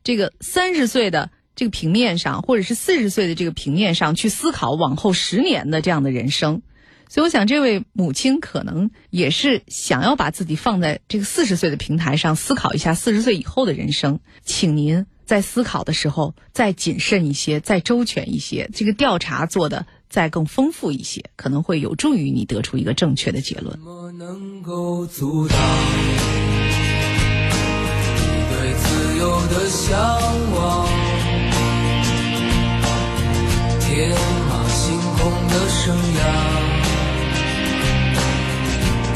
[0.02, 6.62] 这个三十岁的这个平面上，或者是四十岁的这个平面上去思考往后十年的这样的人生。
[7.12, 14.20] 所以，我想这位母亲可能也是想要把自己放在这个四十岁的平台上，思考一下四十岁以后的人生。
[14.44, 23.76] 请您在思考的时候再谨慎一些，再周全一些，这个调查做的再更丰富一些，可能会有助于你得出一个正确的结论。
[24.16, 25.58] 能够阻挡
[28.16, 28.22] 你
[28.54, 29.98] 对自由的向
[30.54, 30.88] 往？
[33.80, 34.10] 天
[34.48, 36.69] 马行空的生涯。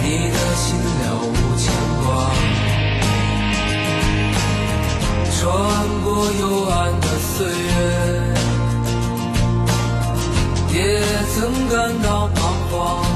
[0.07, 1.73] 你的心了无牵
[2.05, 2.07] 挂，
[5.33, 5.43] 穿
[6.05, 6.07] 过
[6.41, 7.73] 幽暗的岁月，
[10.75, 10.79] 也
[11.35, 12.37] 曾感到彷
[12.71, 13.14] 徨。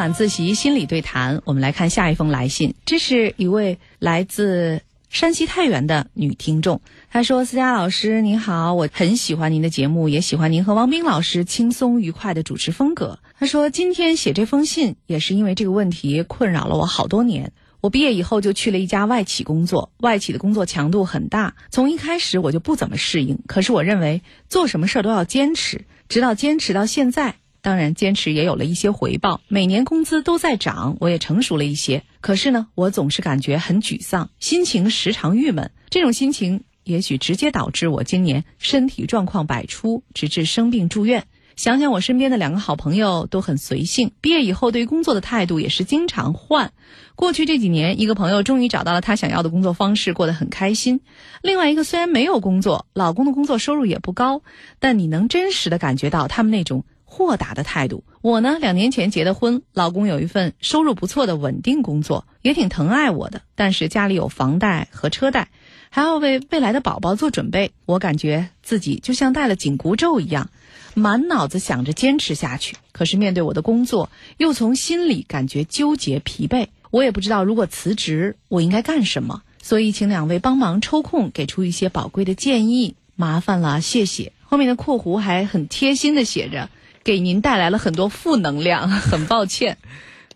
[0.00, 2.74] 晚自习心理对谈，我们来看下一封来信。
[2.86, 4.80] 这是一位来自
[5.10, 6.80] 山西太原的女听众，
[7.10, 17.52] 她说：“思佳老师您好，我很喜欢您的节目，也喜欢您和王斌老师轻松愉快的主持风格。”她说：“今天写这封信也是因为这个问题困扰了我好多年。
[17.82, 23.38] 我毕业以后就去了一家外企工作，外企的工作强度很大，从一开始我就不怎么适应。
[23.46, 27.34] 可是我认为做什么事儿都要坚持，直到坚持到现在。
[27.62, 32.02] 当然，坚持也有了一些回报，每年工资都在涨，我也成熟了一些。
[32.20, 35.70] 可是呢，我总是感觉很沮丧，心情时常郁闷。
[35.88, 46.72] 这种心情也许直接导致我今年身体状况百出，直至生病住院。”想想我身边的两个好朋友都很随性，毕业以后对工作的态度也是经常换。
[47.16, 51.00] 过去这几年，一个朋友终于找到了他想要的工作方式，过得很开心；
[51.42, 54.40] 另外一个虽然没有工作，老公的工作收入也不高，
[54.78, 58.04] 但你能真实的感觉到他们那种豁达的态度。
[58.22, 65.48] 我呢，两年前结的婚，老公有一份收入不错的稳定工作，也挺疼爱我的，但是家里有房贷和车贷，
[65.90, 70.50] 还要为未来的宝宝做准备，我感觉自己就像戴了紧箍咒一样。
[70.94, 76.68] 满脑子想着坚持下去，可是面对我的工作，又从心里感觉纠结疲惫。
[76.90, 79.42] 我也不知道如果辞职，我应该干什么。
[79.62, 84.32] 所以，请两位帮忙抽空给出一些宝贵的建议，麻烦了，谢谢。
[84.42, 86.70] 后面的括弧还很贴心的写着，
[87.02, 89.76] 给您带来了很多负能量， 很抱歉。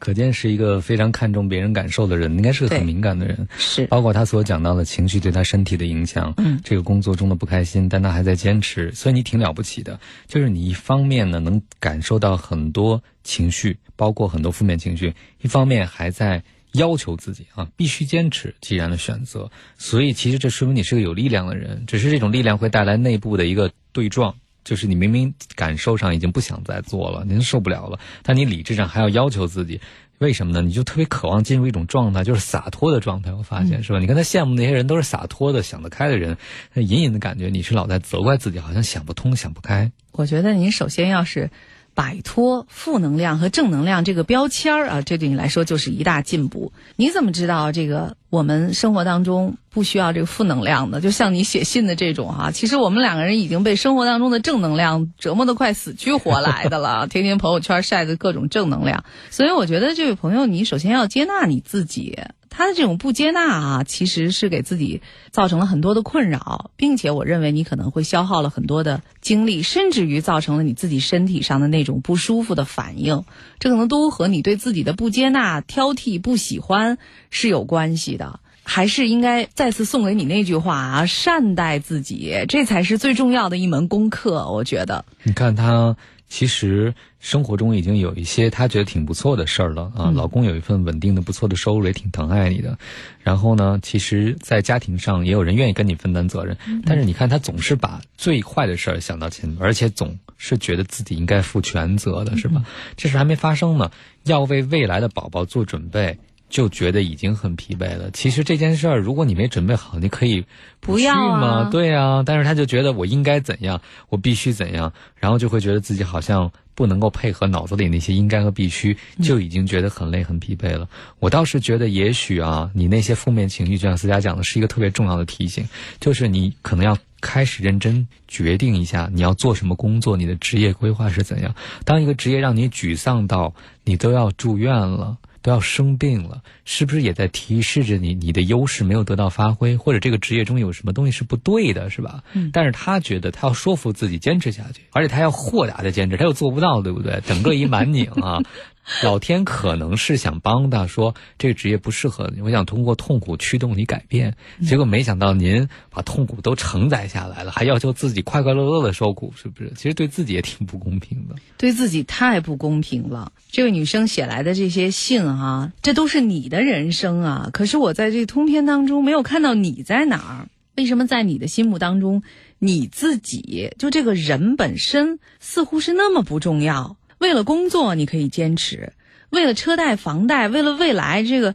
[0.01, 3.49] 可见是一个非常看重别人感受的人，应该是个很敏感的人。
[3.57, 9.99] 是，包括他所讲到的情绪对他身体的影响，嗯，这个工作中的不开心，但他还在坚持，所以你挺了不起的。
[10.27, 16.43] 就是你一方面呢能感受到很多情绪，包括很多负面情绪，一方面还在
[16.73, 19.51] 要求自己啊，必须坚持既然的选择。
[19.79, 24.35] 所以其实这说明你是个有力量的人，只是这种力量会带来内部的一个对撞。
[24.65, 29.81] 就是你明明感受上已经不想再做了，您受不了了，但你理智上还要要求自己，
[30.19, 30.63] 为什么呢？
[30.63, 33.33] 你就特别渴望进入一种状态，就是洒脱的状态。
[33.33, 33.99] 我发现是吧？
[33.99, 36.37] 你刚才羡慕那些人都是洒脱的、想得开的人，
[36.75, 39.93] 隐隐的感觉你是老在责怪自己，好像想不通、想不开。
[40.13, 41.51] 我觉得您首先要是。
[41.95, 46.73] 摆脱负能量和正能量这个标签儿啊，这对你来说就是一大进步。
[46.97, 51.01] 你怎么知道这个我们生活当中不需要这个负能量呢？
[51.01, 59.05] 就像你写信的这种哈，其实我们两个人已经被生活当中的正能量折磨得快死去活来的了，天天朋友圈晒的各种正能量。
[59.31, 62.19] 所以我觉得这位朋友，你首先要接纳你自己。
[62.57, 65.03] 他的这种不接纳啊，其实是给自己
[65.33, 73.25] 造成了很多的困扰，并且我认为你可能会消耗了很多的精力，甚至于造成了你自己身体上的那种不舒服的反应，
[73.59, 76.99] 这可能都和你对自己的不接纳、挑剔、不喜欢
[77.29, 78.39] 是有关系的。
[78.67, 84.51] 还是应该再次送给你那句话啊，善待自己，这才是最重要的一门功课。
[84.51, 85.97] 我觉得，你看他。
[86.29, 92.77] 其实生活中已经有一些他觉得挺不错的事儿了啊，老公有一份稳定的不错的收入，也挺疼爱你的。
[93.21, 96.57] 然后呢，其实，在家庭上也有人愿意跟你分担责任。
[96.85, 102.65] 但是你看，他总是把最坏的事儿想到前面，而且总是觉得自己应该负全责的，是吧？
[102.97, 103.91] 这事还没发生呢，
[104.25, 106.19] 要为未来的宝宝做准备。
[106.55, 108.13] 就觉得已经很疲惫了。
[108.13, 110.45] 其实这件事儿，如果你没准备好，你可以
[110.79, 111.69] 不要吗？
[111.69, 120.89] 对呀，但是他就觉得我应该怎样，我必须怎样，然后就会觉得自己好像不能够配合脑子里那些应该和必须，就已经觉得很累很疲惫了。
[121.19, 131.53] 我倒是觉得，也许啊，你那些负面情绪，就像思佳讲的，是一个特别重要的提醒，就是你可能要开始认真决定一下，你要做什么工作，你的职业规划是怎样。
[131.85, 135.19] 当一个职业让你沮丧到你都要住院了。
[135.45, 142.25] 都要生病了，是不是也在提示着你，你的优势没有得到发挥，或者这个职业中有什么东西是不对的，是吧？
[142.33, 142.49] 嗯。
[142.51, 147.21] 但是他觉得他要说服自己坚持下去，而且他要豁达的坚持，他又做不到，对不对？
[147.27, 148.41] 整个一满拧啊。
[149.03, 154.37] 老天可能是想帮他，说这个职业不适合你，我想通过痛苦驱动你改变。
[154.67, 159.73] 结果没想到您把痛苦都承载下来了，还要求自己快快乐乐的受苦，是不是？
[159.75, 163.33] 其实对自己也挺不公平的，对自己太不公平了。
[163.51, 167.49] 这位女生写来的这些信啊，这都是你的人生啊。
[167.53, 170.49] 可是我在这通篇当中没有看到你在哪儿？
[170.77, 172.23] 为什么在你的心目当中，
[172.59, 176.97] 你自己就这个人本身似乎是那么不重要？
[177.25, 178.93] 为了工作，你可以坚持；
[179.31, 181.55] 为了车贷、房贷，为了未来这个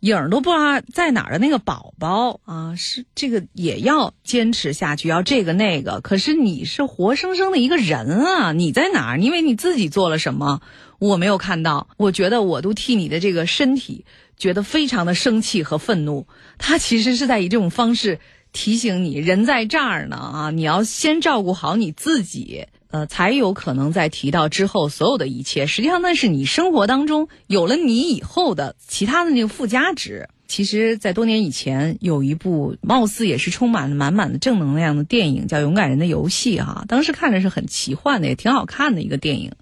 [0.00, 6.00] 影儿都不知道在哪儿的那个宝宝啊，是这个也要坚持下去，要这个那个。
[6.00, 9.18] 可是你是活生生的一个人啊，你在哪儿？
[9.18, 10.62] 你以为你自己做了什么？
[10.98, 11.88] 我没有看到。
[11.98, 14.06] 我觉得我都替你的这个身体
[14.38, 16.26] 觉得非常的生气和愤怒。
[16.56, 18.20] 他其实是在以这种方式
[18.54, 22.68] 提醒你，人在这儿呢啊，你要先照顾好你自己。
[22.90, 30.28] 呃，才有可能在提到之后所有的一切，实际上那是你生活当中有了你以后的其他的那个附加值。
[30.48, 39.52] 其实，在多年以前，有一部貌似也是充满了满满的正能量的电影，叫《勇敢人的游戏》哈，当时看着是很奇幻的，也挺好看的一个电影。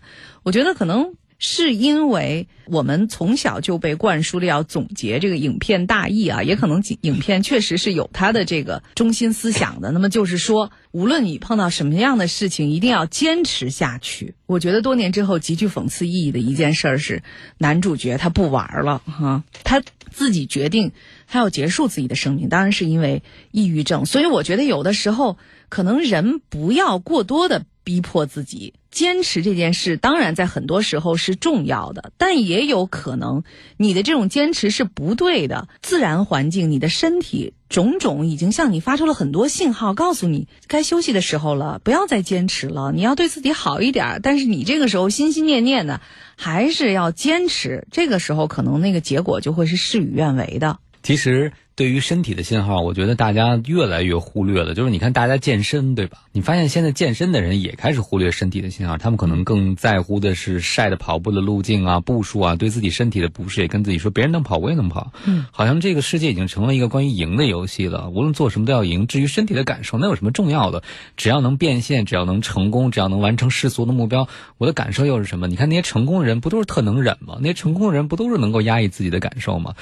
[0.42, 1.12] 我觉得可能。
[1.38, 9.92] 是因为我们从小就被灌输了要总结这个影片大意啊，也可能影片确实是有它的这个中心思想的。
[9.92, 14.34] 那么就是说，无论你碰到什么样的事情，一定要坚持下去。
[14.46, 17.22] 我觉得多年之后极具讽刺意义的一件事是，
[17.56, 19.80] 男主角他不玩了哈，他
[20.10, 20.90] 自己决定
[21.28, 23.22] 他要结束自己的生命，当然是因为
[23.52, 24.06] 抑郁症。
[24.06, 27.64] 所以我觉得有的时候可能人不要过多的。
[27.88, 33.44] 逼迫自己坚持这件事，当然在很多时候是重要的，但也有可能
[33.78, 35.68] 你的这种坚持是不对的。
[35.80, 42.92] 自然环境、你的身体种种已经向你发出了很多信号，告诉你该休息的时候了，不要再坚持了。
[42.92, 46.02] 你要对自己好一点，但是你这个时候心心念念的
[46.36, 50.78] 还是要坚持，这个时候可能那个结果就会是事与愿违的。
[51.02, 51.54] 其实。
[51.78, 54.74] 对于身体的信号，我觉得大家越来越忽略了。
[54.74, 56.18] 就是你看，大家健身，对吧？
[56.32, 65.12] 你发现现在健身的人也开始忽略身体的信号，他们可能更在乎的是晒的跑步的路径啊、步数啊，对自己身体的不适也跟自己说，别人能跑，我也能跑。
[65.24, 68.08] 嗯，好像这个世界已经成了一个关于赢的游戏了。
[68.10, 69.06] 无论做什么都要赢。
[69.06, 70.82] 至于身体的感受，那有什么重要的？
[71.16, 74.26] 只要能变现，只要能成功，只要能完成世俗的目标，
[74.56, 75.46] 我的感受又是什么？
[75.46, 77.38] 你看那些成功的人不都是特能忍吗？
[77.40, 79.76] 那些成功的人不都是能够压抑自己的感受吗？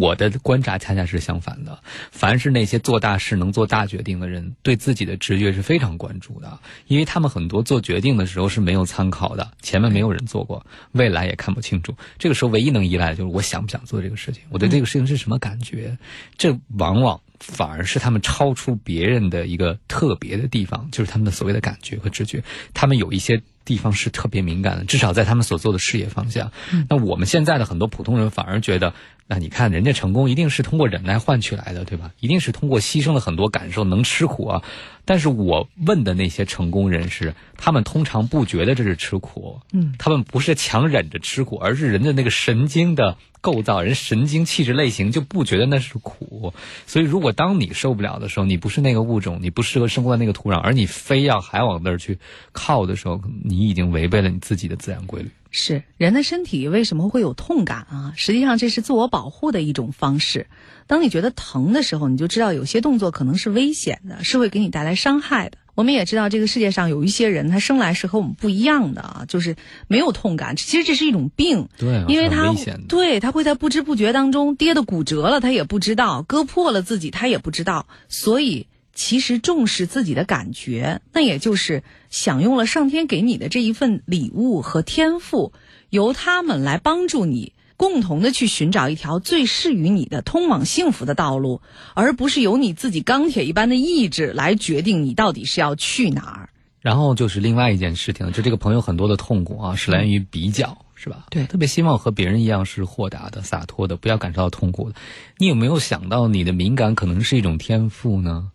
[0.00, 1.78] 我的观察恰恰是相反的。
[2.10, 11.94] 凡是那些做大事、能做大决定的人，对自己的直觉是非常关注的，因为他们很多做决定的时候是没有参考的，前面没有人做过，未来也看不清楚。
[12.18, 15.98] 这个时候唯一能依赖的就是我想不想做这个事情，我对这个事情是什么感觉。
[16.38, 22.42] 这往往反而是他们超出别人的一个特别的地方，就是他们的所谓的感觉和直觉。
[22.74, 26.52] 他们有一些地方是特别敏感的，至少在他们所做的事业方向。
[26.88, 28.94] 那我们现在的很多普通人反而觉得。
[29.32, 32.10] 那你看，人家成功一定是通过忍耐换取来的，对吧？
[32.18, 34.60] 一定是通过牺牲了很多感受，能吃苦啊。
[35.04, 46.52] 但是我问的那些成功人士，他们通常不觉得这是吃苦，嗯，他们不是强忍着吃苦，而是人的那个神经的构造，人神经气质类型就不觉得那是苦。
[46.88, 52.18] 所以，如果当你受不了的时候，你不是那个物种，你不适合生活在那个土壤，而你非要还往那儿去
[52.50, 55.30] 靠的时候，你你已经违背了你自己的自然规律。
[55.50, 58.12] 是人的身体为什么会有痛感啊？
[58.16, 60.46] 实际上这是自我保护的一种方式。
[60.86, 65.58] 当你觉得疼的时候，你就知道有些动作可能是危险的，是会给你带来伤害的。
[65.76, 70.56] 我们也知道这个世界上有一些人，他生来是和我们不一样的啊，就是没有痛感。
[70.56, 72.54] 其实这是一种病，对，因为他。
[72.88, 77.86] 对他会在不知不觉当中跌的骨折了，他也不知道；割破了自己，他也不知道。
[78.08, 78.66] 所以，
[79.00, 85.54] 其实重视自己的感觉，那也就是享用了上天给你的这一份礼物和天赋，
[85.88, 87.54] 由他们来帮助你。
[87.78, 91.62] 共同的去寻找一条最适于你的通往幸福的道路，
[91.94, 96.50] 而不是由你自己钢铁一般的意志来决定你到底是要去哪儿。
[96.82, 101.24] 然后就是另外一件事情，就这个朋友很多的痛苦啊，是来源于比较，是吧？
[101.30, 104.96] 对，特别希望和别人一样是豁达的、洒脱的，不要感受到痛苦的。
[105.38, 108.50] 你有没有想到，你的敏感可能是一种天赋呢？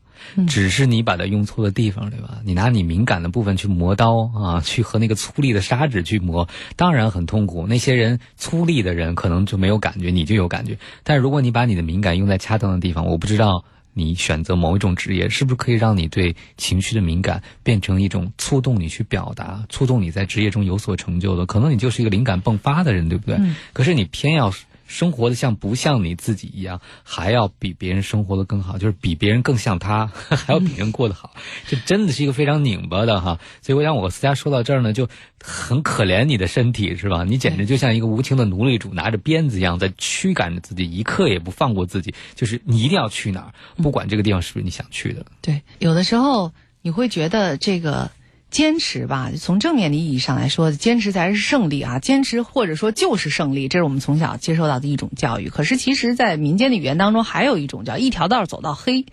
[0.48, 2.40] 只是你把它用错了地方，对吧？
[2.44, 7.68] 你拿你敏感的部分去磨刀啊， 去和那个粗粝的砂纸去磨，当然很痛苦。
[7.68, 10.78] 那些人粗粝的人可能就没有感觉，你就有感觉。
[11.04, 13.64] 但如果你把你的敏感用在恰当的地方，我不知道
[13.94, 21.46] 你选择某一种职业是不是可以让你对情绪的敏感变成一种触动你去表达、触动你在职业中有所成就的。
[21.46, 23.40] 可能你就是一个灵感迸发的人，对不对？
[23.74, 24.54] 可是你偏要。
[24.86, 31.34] 生活的像不像你自己一样，还要比别人生活的更好，就是比别人更像他， 还要比人过得好，
[31.68, 33.40] 这真的是一个非常拧巴的哈。
[33.62, 35.08] 所以我想，我私家说到这儿呢，就
[35.44, 37.24] 很可怜你的身体，是吧？
[37.24, 42.14] 你简直就像一个无情的奴隶主，拿着鞭子一样在驱赶着自己，一刻也不放过自己。
[42.36, 45.26] 就是你一定要去哪儿，不管这个地方是不是你想去的。
[45.42, 48.12] 对，有的时候你会觉得这个。
[48.56, 52.00] 坚持吧，从正面的意义上来说，坚持才是胜利啊！
[52.00, 55.50] 坚持或者说就是胜利，这是我们从小接受到的一种教育。
[55.50, 59.06] 可是，其实，在民间的语言当中，还有一种叫“一条道走到黑”，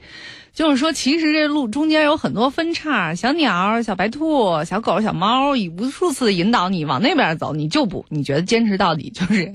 [0.55, 9.51] 就是说，其实这路中间有很多分叉，小鸟、小白兔、小狗、小猫，以无数次引导你往那边走，你就不，你觉得坚持到底就是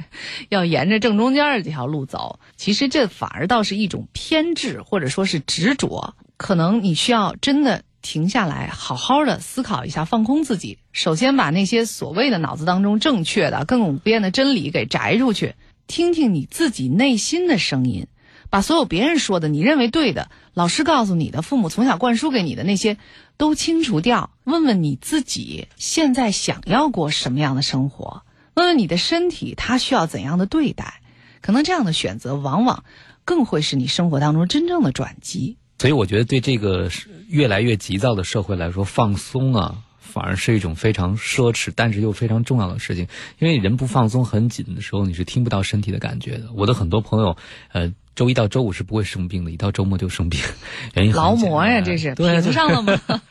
[0.49, 2.41] 要沿着正中间的这条路走。
[2.57, 6.13] 其实，这反而倒是一种偏执，或者说是执着。
[6.35, 7.83] 可能你需要真的。
[8.07, 10.79] 停下来，好好的思考一下，放空自己。
[10.93, 15.55] 首先把那些所谓的脑子当中正确的、亘古不变的真理给摘出去，
[15.87, 18.07] 听听你自己内心的声音，
[18.49, 22.97] 把所有别人说的、你认为对的、老师告诉你的、父母从小灌输给你的那些
[23.35, 24.29] 都清除掉。
[24.45, 28.23] 问问你自己，现在想要过什么样的生活？
[28.53, 31.01] 问问你的身体，它需要怎样的对待？
[31.41, 32.85] 可能这样的选择，往往
[33.25, 35.57] 更会是你生活当中真正的转机。
[35.79, 36.89] 所以我觉得，对这个
[37.27, 43.07] 越来越急躁的社会来说，放松啊，反而是一种非常奢侈，但是又非常重要的事情。
[43.39, 46.49] 因为人不放松、很紧的时候，你是听不到身体的感觉的。
[46.53, 47.37] 我的很多朋友，
[47.71, 47.93] 呃。
[48.17, 50.41] 周一到周五是不会生病的，一到周末就生病，
[50.95, 52.99] 原因劳模呀，这是评上了吗？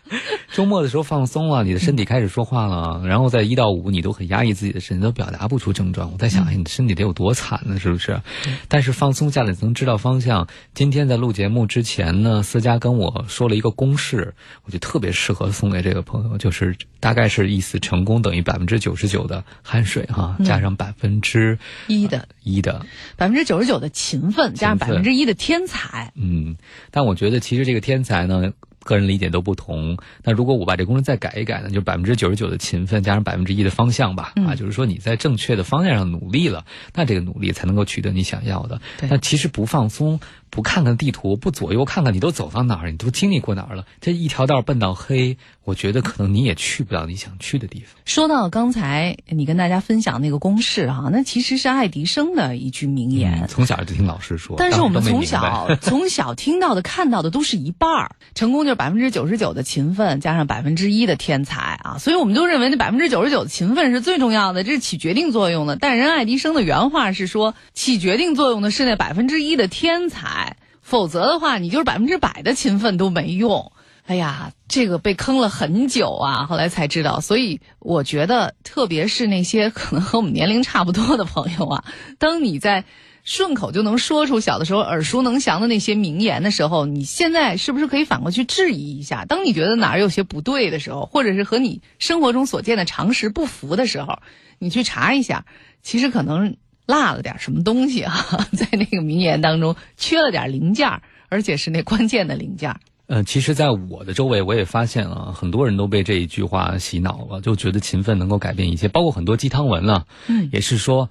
[0.55, 6.12] 周末的时候放松了，你的身体开始说话了，然后在一到五你都很压抑自己的身体，都表达不出症状。
[6.12, 7.80] 我在想，哎，你的身体得有多惨呢？
[7.80, 8.20] 是不是？
[8.68, 10.47] 但是放松下来能知道方向。
[10.72, 14.32] 今天在录节目之前呢，思佳跟我说了一个公式，
[14.62, 21.59] 我觉得特别适合送给这个朋友，就是大概是意思：成功等于百分之九十九的汗水哈，加上百分之
[21.89, 24.75] 一的一的百分之九十九的勤奋，加上。
[24.78, 26.56] 百分之一的天才，嗯，
[26.90, 28.52] 但我觉得其实这个天才呢，
[28.84, 29.96] 个人理解都不同。
[30.22, 36.64] 那如果我把这公式再改一改呢，就百分之九十九的勤奋加上百分之一的方向吧，啊，就是说你在正确的方向上努力了，
[36.94, 38.80] 那这个努力才能够取得你想要的。
[39.02, 40.20] 那其实不放松。
[40.57, 42.90] 不看看地图，不左右看看，你都走到哪儿？
[42.90, 43.84] 你都经历过哪儿了？
[44.00, 47.94] 这一条道奔到黑，我觉得可能你也去不了你想去的地方。
[48.07, 53.44] 说到刚才你跟大家分享那个公式哈，那其实是爱迪生的一句名言。
[53.50, 58.16] 从小就听老师说，但是我们从小从小听到的、看到的都是一半儿。
[58.34, 65.76] 成功就是百分之九十九的勤奋加上百分之一的天才啊，所以我们都认为那百分之九十九的勤奋是最重要的，这是起决定作用的。
[65.76, 70.45] 但人爱迪生的原话是说，起决定作用的是那百分之一的天才。
[70.87, 73.72] 否则的话，你就是百分之百的勤奋都没用。
[74.05, 77.18] 哎呀，这个被坑了很久啊，后来才知道。
[77.18, 81.84] 所以我觉得，特别是那些可能和我们年龄差不多的朋友啊，
[82.20, 82.84] 当你在
[83.24, 89.24] 顺口就能说出小的时候耳熟能详的那些名言的时候，你现在是不是可以反过去质疑一下？
[89.24, 94.20] 当你觉得哪儿有些不对的时候，或者是和你生活中所见的常识不符的时候，
[94.61, 95.47] 你去查一下，
[95.82, 96.57] 其实可能。
[96.87, 98.14] 落了点什么东西啊？
[98.53, 102.76] 在那个名言当中缺了点零件，而且是那关键的零件。
[103.09, 111.09] 呃，其实，在我的周围，我也发现啊很多人都被这一句话洗脑了，就觉得勤奋能够改变一切，包括很多鸡汤文了，嗯，也是说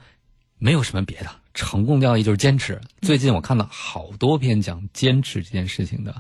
[0.58, 2.80] 没有什么别的，成功要义就是坚持。
[3.02, 6.14] 最近我看到好多篇讲坚持这件事情的。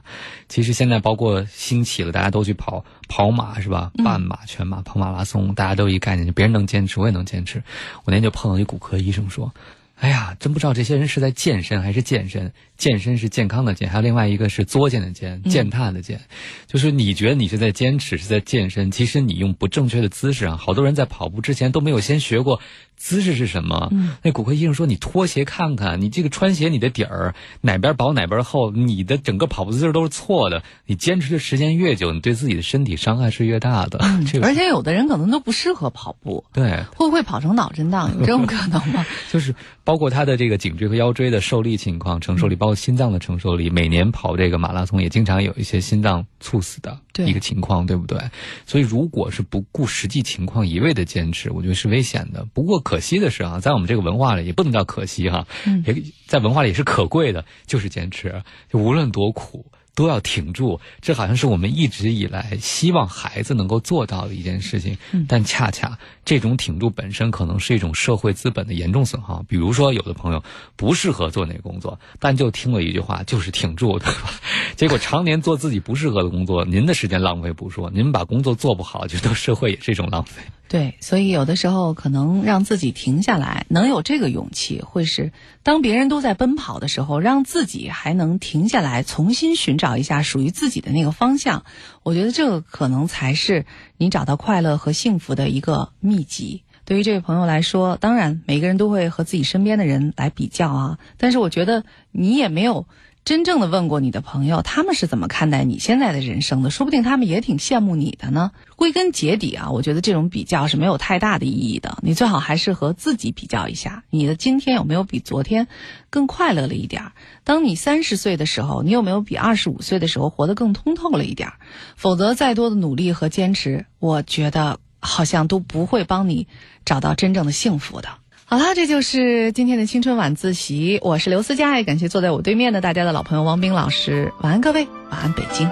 [0.47, 3.91] 其实现在包括兴起了，大家都去跑跑马是吧？
[4.03, 7.61] 半马、全马、跑马拉松，大家都一概念，别人能坚持，我也能坚持。
[8.03, 9.53] 我那天就碰到一骨科医生说
[9.95, 12.51] ：“哎呀，真不知道这些人是在健身还是健身。
[12.77, 16.19] 健身是健康的健，还有另外一个是作践的践，践踏的践。
[16.67, 20.57] 就是你觉得你是在坚持，是在健身，其实你用不正确的姿势啊。
[20.57, 22.59] 好多人在跑步之前都没有先学过。”
[22.97, 23.91] 姿势是什么？
[24.23, 30.63] 那骨科医生说：“你脱鞋看看，你这个穿鞋，你的底儿哪边薄哪边厚，你的整个跑步姿势都是错的。
[30.85, 33.99] 你坚持的时间越久，你对自己的身体伤害是越大的。
[34.41, 38.13] 而且有的人可能都不适合跑步，对，会不会跑成脑震荡？
[38.17, 39.05] 有这种 可能吗？
[39.29, 39.53] 就是
[39.86, 43.69] 包括他的这个颈椎和腰椎的受力情况、承受力，包括心脏的承受力。
[43.69, 48.19] 每年跑这个马拉松，也经常有一些心脏猝死的一个情况，对不对？
[48.65, 52.45] 所以，如果是不顾实际情况一味的坚持，我觉得是危险的。
[52.51, 55.45] 不过，可惜的是啊，在我们这个文化里，也不能叫可惜哈，
[55.86, 59.65] 也在文化里也是可贵的，就是坚持，就无论多苦。
[59.95, 64.97] 都要挺住，这好像是我们一直以来希望孩子能够做到的一件事情。
[65.27, 69.43] 但恰恰这种挺住本身可能是一种社会资本的严重损耗。
[69.47, 70.43] 比如说，有的朋友
[70.75, 74.31] 不适合做那个工作，但就听了一句话，就是挺住，对吧？
[74.75, 80.41] 结果常年做自己不适合的工作，您的时间浪费不说，您把工作做不好，觉得社会也是一种浪费。
[80.68, 91.66] 对，所以有的时候可能让自己停下来，能有这个勇气，会是当别人都在奔跑的时候，让自己还能停下来，重新寻找一下属于自己的那个方向。
[92.01, 93.66] 我觉得这个可能才是
[93.97, 96.63] 你找到快乐和幸福的一个秘籍。
[96.84, 102.88] 对于这位朋友来说，当然每个人都会和自己身边的人来比较啊，但是我觉得你也没有。
[103.26, 106.69] 真正的问过你的朋友，他们是怎么看待你现在的人生的？
[106.69, 108.51] 说不定他们也挺羡慕你的呢。
[108.76, 111.97] 归根结底啊，我觉得这种比较是没有太大的意义的。
[112.03, 115.67] 你最好还是和自己比较一下，你的今天有没有比昨天
[116.11, 117.13] 更快乐了一点儿？
[117.43, 121.55] 当你三十岁的时候，你有没有比二十五岁的时候活得更通透了一点儿？
[121.95, 126.47] 否则，再多的努力和坚持，我觉得好像都不会帮你
[126.86, 128.09] 找到真正的幸福的。
[128.47, 130.99] 好了，这就是今天的青春晚自习。
[131.01, 134.31] 我是刘思佳，也感谢坐在我对面的大家的老朋友王斌老师。
[134.41, 135.67] 晚安，各位，晚安，北京。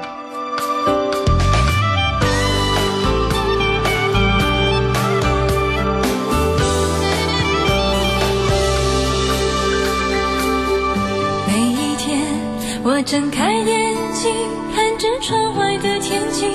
[11.47, 12.19] 每一天，
[12.84, 14.34] 我睁开眼睛，
[14.74, 16.47] 看着窗外的天气，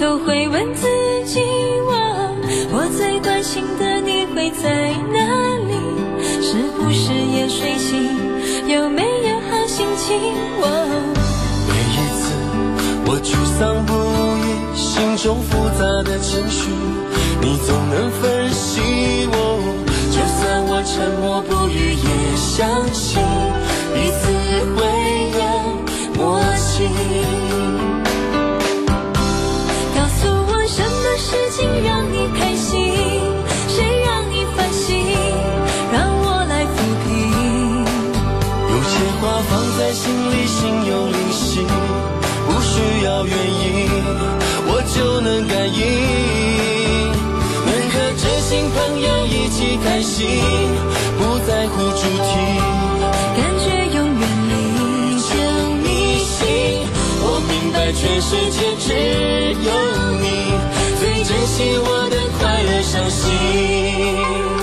[0.00, 0.86] 都会问自
[1.24, 1.40] 己：
[1.88, 2.36] 我，
[2.70, 3.99] 我最关心的
[4.34, 5.18] 会在哪
[5.68, 5.74] 里？
[6.42, 7.40] 是不是也？
[7.50, 8.16] 睡醒
[8.68, 10.16] 有没有好心情？
[11.66, 12.20] 每一次
[13.06, 13.90] 我沮丧不
[14.38, 16.70] 已，心中复杂的情绪，
[17.40, 18.80] 你总能分析
[19.32, 19.34] 我。
[20.12, 22.06] 就算我沉默不语，也
[22.36, 23.20] 相信
[23.92, 24.22] 彼此
[24.76, 24.78] 会
[25.40, 25.42] 有
[26.16, 26.86] 默契。
[49.84, 50.26] 开心，
[51.18, 52.32] 不在乎主题，
[53.36, 53.64] 感觉
[53.96, 54.52] 永远离
[55.18, 55.28] 就
[55.82, 55.88] 你
[56.24, 56.38] 心。
[57.22, 58.86] 我明白全世界只
[59.62, 59.68] 有
[60.20, 60.24] 你
[60.98, 64.59] 最珍惜我的快乐伤心。